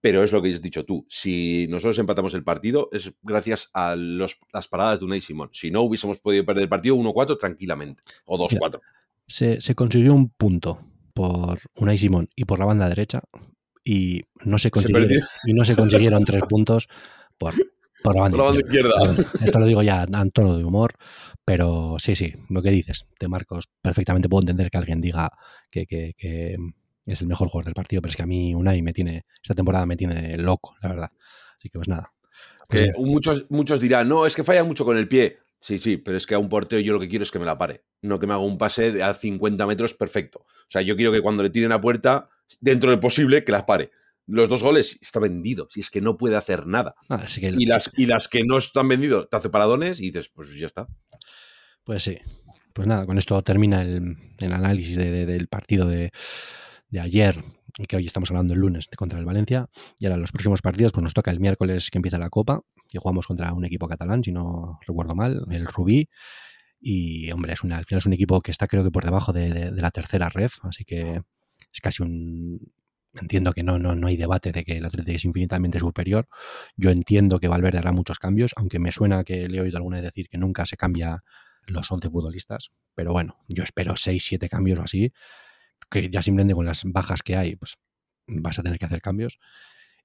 [0.00, 1.06] pero es lo que has dicho tú.
[1.08, 5.48] Si nosotros empatamos el partido, es gracias a las paradas de Unai Simón.
[5.54, 8.02] Si no, hubiésemos podido perder el partido 1-4 tranquilamente.
[8.26, 8.82] O 2-4.
[9.26, 10.78] Se, se, consiguió un punto
[11.14, 13.22] por Unai Simón y por la banda derecha.
[13.84, 15.10] Y no se consiguieron,
[15.46, 16.88] y no se consiguieron tres puntos
[17.36, 17.52] por,
[18.02, 18.94] por la banda, izquierda.
[19.44, 20.94] Esto lo digo ya en tono de humor,
[21.44, 25.30] pero sí, sí, lo que dices, te Marcos, perfectamente puedo entender que alguien diga
[25.70, 26.56] que, que, que
[27.06, 29.54] es el mejor jugador del partido, pero es que a mí Unai me tiene, esta
[29.54, 31.10] temporada me tiene loco, la verdad.
[31.58, 32.12] Así que pues nada.
[32.68, 35.38] Pues muchos, muchos dirán, no, es que falla mucho con el pie.
[35.60, 37.46] Sí, sí, pero es que a un portero yo lo que quiero es que me
[37.46, 40.40] la pare, no que me haga un pase a 50 metros perfecto.
[40.40, 42.28] O sea, yo quiero que cuando le tiren a puerta,
[42.60, 43.90] dentro del posible, que las pare.
[44.26, 46.94] Los dos goles está vendido, si es que no puede hacer nada.
[47.10, 50.54] Ah, y, las, y las que no están vendidos, te hace paradones y dices, pues
[50.54, 50.86] ya está.
[51.84, 52.18] Pues sí.
[52.72, 56.10] Pues nada, con esto termina el, análisis del partido de,
[56.88, 57.36] de ayer
[57.76, 59.68] y que hoy estamos hablando el lunes contra el Valencia.
[59.98, 62.98] Y ahora los próximos partidos pues nos toca el miércoles que empieza la Copa, que
[62.98, 66.08] jugamos contra un equipo catalán, si no recuerdo mal, el Rubí.
[66.80, 69.32] Y hombre, es una, al final es un equipo que está creo que por debajo
[69.32, 71.22] de, la tercera ref, así que
[71.74, 72.72] es casi un...
[73.14, 76.26] Entiendo que no, no, no hay debate de que el Atlético es infinitamente superior.
[76.76, 79.98] Yo entiendo que Valverde hará muchos cambios, aunque me suena que le he oído alguna
[79.98, 81.22] vez decir que nunca se cambia
[81.68, 82.70] los 11 futbolistas.
[82.94, 85.12] Pero bueno, yo espero 6, 7 cambios o así
[85.90, 87.76] que ya simplemente con las bajas que hay, pues
[88.26, 89.38] vas a tener que hacer cambios.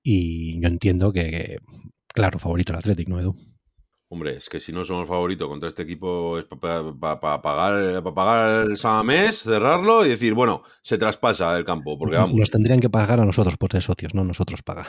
[0.04, 1.60] Y yo entiendo que,
[2.08, 3.36] claro, favorito el Athletic, ¿no, Edu?
[4.12, 8.78] Hombre, es que si no somos favoritos contra este equipo es para pagar, pagar el
[8.78, 11.96] Samamés, cerrarlo y decir, bueno, se traspasa el campo.
[11.98, 12.36] Porque vamos.
[12.36, 14.88] Nos tendrían que pagar a nosotros por ser socios, no nosotros pagar.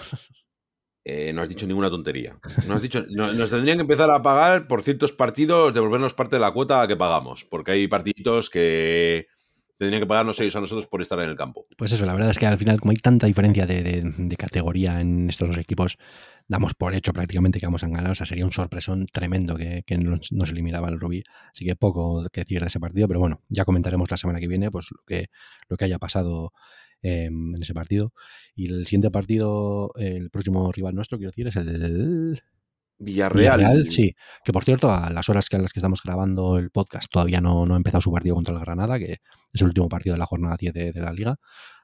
[1.02, 2.38] Eh, no has dicho ninguna tontería.
[2.66, 6.40] No has dicho, nos tendrían que empezar a pagar por ciertos partidos, devolvernos parte de
[6.40, 7.44] la cuota que pagamos.
[7.44, 9.26] Porque hay partiditos que
[9.80, 11.64] tendrían que pagarnos ellos a nosotros por estar en el campo.
[11.78, 15.30] Pues eso, la verdad es que al final, como hay tanta diferencia de, categoría en
[15.30, 15.96] estos dos equipos,
[16.46, 18.10] damos por hecho prácticamente que vamos a ganar.
[18.10, 21.24] O sea, sería un sorpresón tremendo que, nos, eliminaba el Rubí.
[21.50, 24.48] Así que poco que decir de ese partido, pero bueno, ya comentaremos la semana que
[24.48, 26.52] viene pues lo que, haya pasado
[27.00, 28.12] em, en ese partido.
[28.54, 32.42] Y el siguiente partido, el próximo rival nuestro, quiero decir, es el
[33.00, 33.90] Villarreal.
[33.90, 37.10] Sí, que por cierto, a las horas que a las que estamos grabando el podcast
[37.10, 39.18] todavía no, no ha empezado su partido contra el Granada, que
[39.52, 41.36] es el último partido de la jornada 10 de, la liga.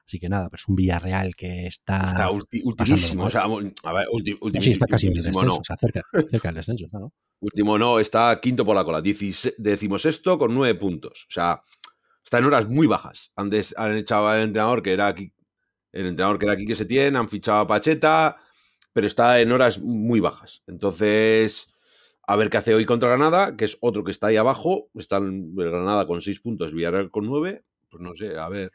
[0.05, 2.03] Así que nada, pues un Villarreal que está.
[2.03, 3.25] Está ultimísimo.
[3.25, 4.07] O sea, a ver,
[4.59, 5.55] sí, está casi en el descenso, no.
[5.55, 7.11] o sea, cerca, cerca del descenso, ¿no?
[7.39, 11.25] Último no, está quinto por la cola, decimos esto con nueve puntos.
[11.29, 11.61] O sea,
[12.23, 13.31] está en horas muy bajas.
[13.35, 15.33] Antes han echado al entrenador que era aquí,
[15.91, 18.37] el entrenador que era aquí que se tiene, han fichado a Pacheta
[18.97, 20.63] pero está en horas muy bajas.
[20.65, 21.71] Entonces,
[22.23, 24.89] a ver qué hace hoy contra Granada, que es otro que está ahí abajo.
[24.95, 27.63] Está el Granada con seis puntos, Villarreal con nueve.
[27.89, 28.71] Pues no sé, a ver,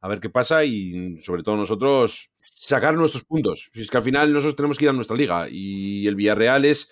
[0.00, 3.68] a ver qué pasa y sobre todo nosotros sacar nuestros puntos.
[3.74, 6.64] Si es que al final nosotros tenemos que ir a nuestra liga y el Villarreal
[6.64, 6.88] es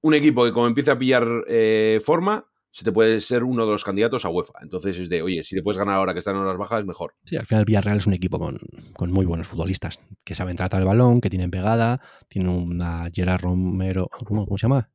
[0.00, 3.72] un equipo que como empieza a pillar eh, forma, se te puede ser uno de
[3.72, 4.54] los candidatos a UEFA.
[4.62, 7.14] Entonces es de, oye, si le puedes ganar ahora que están en horas bajas, mejor.
[7.24, 10.86] Sí, al final Villarreal es un equipo con, muy buenos futbolistas, que saben tratar el
[10.86, 14.90] balón, que tienen pegada, tienen una Gerard Romero, ¿cómo, se llama?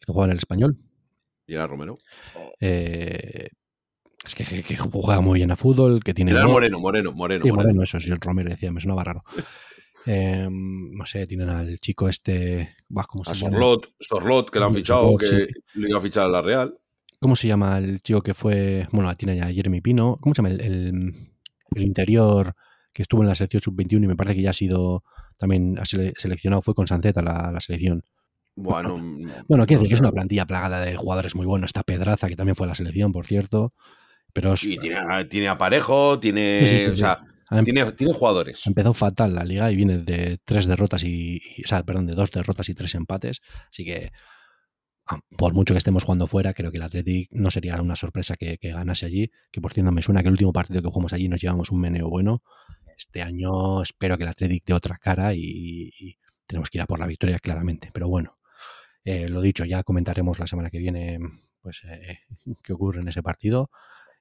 [0.00, 0.76] Que juega en el español.
[1.46, 1.98] Gerard Romero.
[2.60, 3.48] Eh,
[4.24, 6.30] es que, juega muy bien a fútbol, que tiene...
[6.30, 7.44] Gerard Moreno, Moreno, Moreno.
[7.44, 9.24] Sí, Moreno, eso, sí, el Romero decía, me sonaba raro.
[10.06, 12.76] Em, no sé, tienen al chico este.
[13.06, 16.28] ¿cómo se a Sorlot, Sorlot, que lo han fichado, que le iba a fichar a
[16.28, 16.79] la Real.
[17.20, 18.86] ¿Cómo se llama el chico que fue.
[18.92, 20.16] Bueno, tiene ya Jeremy Pino.
[20.20, 20.54] ¿Cómo se llama?
[20.54, 21.14] El,
[21.76, 22.54] interior
[22.92, 25.04] que estuvo en la selección sub-21 y me parece que ya ha sido
[25.38, 25.78] también
[26.16, 28.02] seleccionado, fue con Sanceta la, la selección.
[28.56, 28.98] Bueno,
[29.46, 31.68] bueno, quiero decir que es una plantilla plagada de jugadores muy buenos.
[31.68, 33.72] Está Pedraza, que también fue a la selección, por cierto.
[34.32, 36.88] Pero tiene, tiene aparejo, tiene.
[36.90, 37.18] o sea,
[37.64, 38.66] tiene, tiene, jugadores.
[38.66, 42.30] Empezó fatal la liga y viene de tres derrotas y, O sea, perdón, de dos
[42.30, 43.40] derrotas y tres empates.
[43.68, 44.12] Así que
[45.36, 48.58] por mucho que estemos jugando fuera, creo que el Athletic no sería una sorpresa que,
[48.60, 49.30] ganase allí.
[49.50, 51.80] Que por cierto, me suena que el último partido que jugamos allí nos llevamos un
[51.80, 52.42] meneo bueno.
[52.96, 56.98] Este año espero que el Athletic dé otra cara y, tenemos que ir a por
[56.98, 57.90] la victoria claramente.
[57.92, 58.38] Pero bueno,
[59.04, 61.18] eh, lo dicho, ya comentaremos la semana que viene
[61.62, 62.20] pues eh,
[62.64, 63.70] qué ocurre en ese partido.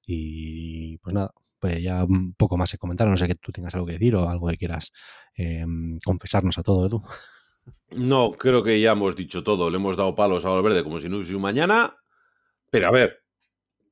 [0.06, 3.08] Y pues nada, pues ya un poco más se comentar.
[3.08, 4.92] No sé que tú tengas algo que decir o algo que quieras
[5.36, 7.02] em, confesarnos a todo, Edu.
[7.92, 9.70] No, creo que ya hemos dicho todo.
[9.70, 11.96] Le hemos dado palos a Valverde como si no hubiese un mañana.
[12.70, 13.24] Pero a ver,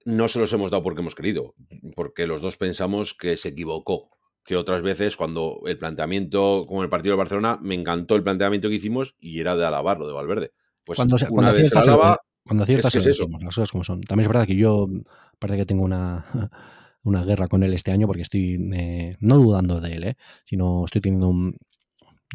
[0.05, 1.55] no se los hemos dado porque hemos querido,
[1.95, 4.09] porque los dos pensamos que se equivocó.
[4.43, 8.69] Que otras veces, cuando el planteamiento, como el partido de Barcelona, me encantó el planteamiento
[8.69, 10.51] que hicimos y era de alabarlo de Valverde.
[10.85, 13.27] Pues cuando, una vez se alaba, cuando aciertas, es, eso.
[13.29, 14.01] las cosas como son.
[14.01, 14.87] También es verdad que yo
[15.37, 16.25] parece que tengo una,
[17.03, 20.85] una guerra con él este año porque estoy eh, no dudando de él, eh, sino
[20.85, 21.57] estoy teniendo un...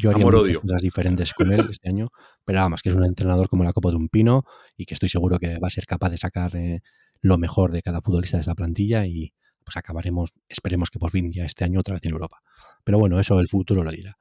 [0.01, 2.09] Yo haría cosas diferentes con él este año,
[2.43, 4.43] pero vamos, que es un entrenador como la copa de un pino
[4.75, 6.81] y que estoy seguro que va a ser capaz de sacar eh,
[7.21, 9.33] lo mejor de cada futbolista de esa plantilla y
[9.63, 12.41] pues acabaremos, esperemos que por fin ya este año otra vez en Europa.
[12.83, 14.17] Pero bueno, eso el futuro lo dirá.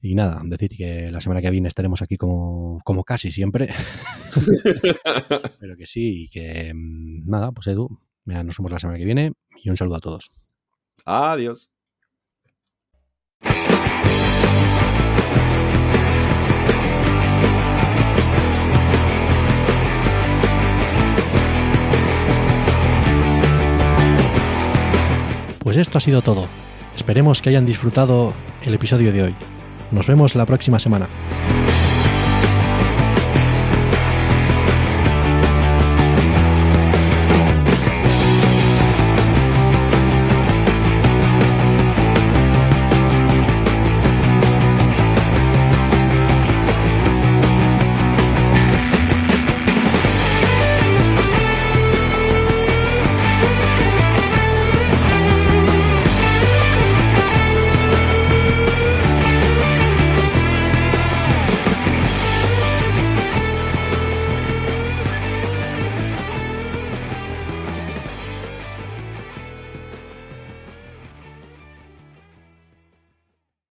[0.00, 3.68] Y nada, decir que la semana que viene estaremos aquí como, como casi siempre.
[5.60, 7.88] Pero que sí, y que mm, nada, pues Edu,
[8.26, 9.32] nos vemos la semana que viene
[9.62, 10.30] y un saludo a todos.
[11.06, 11.73] Adiós.
[25.64, 26.46] Pues esto ha sido todo.
[26.94, 29.34] Esperemos que hayan disfrutado el episodio de hoy.
[29.90, 31.08] Nos vemos la próxima semana.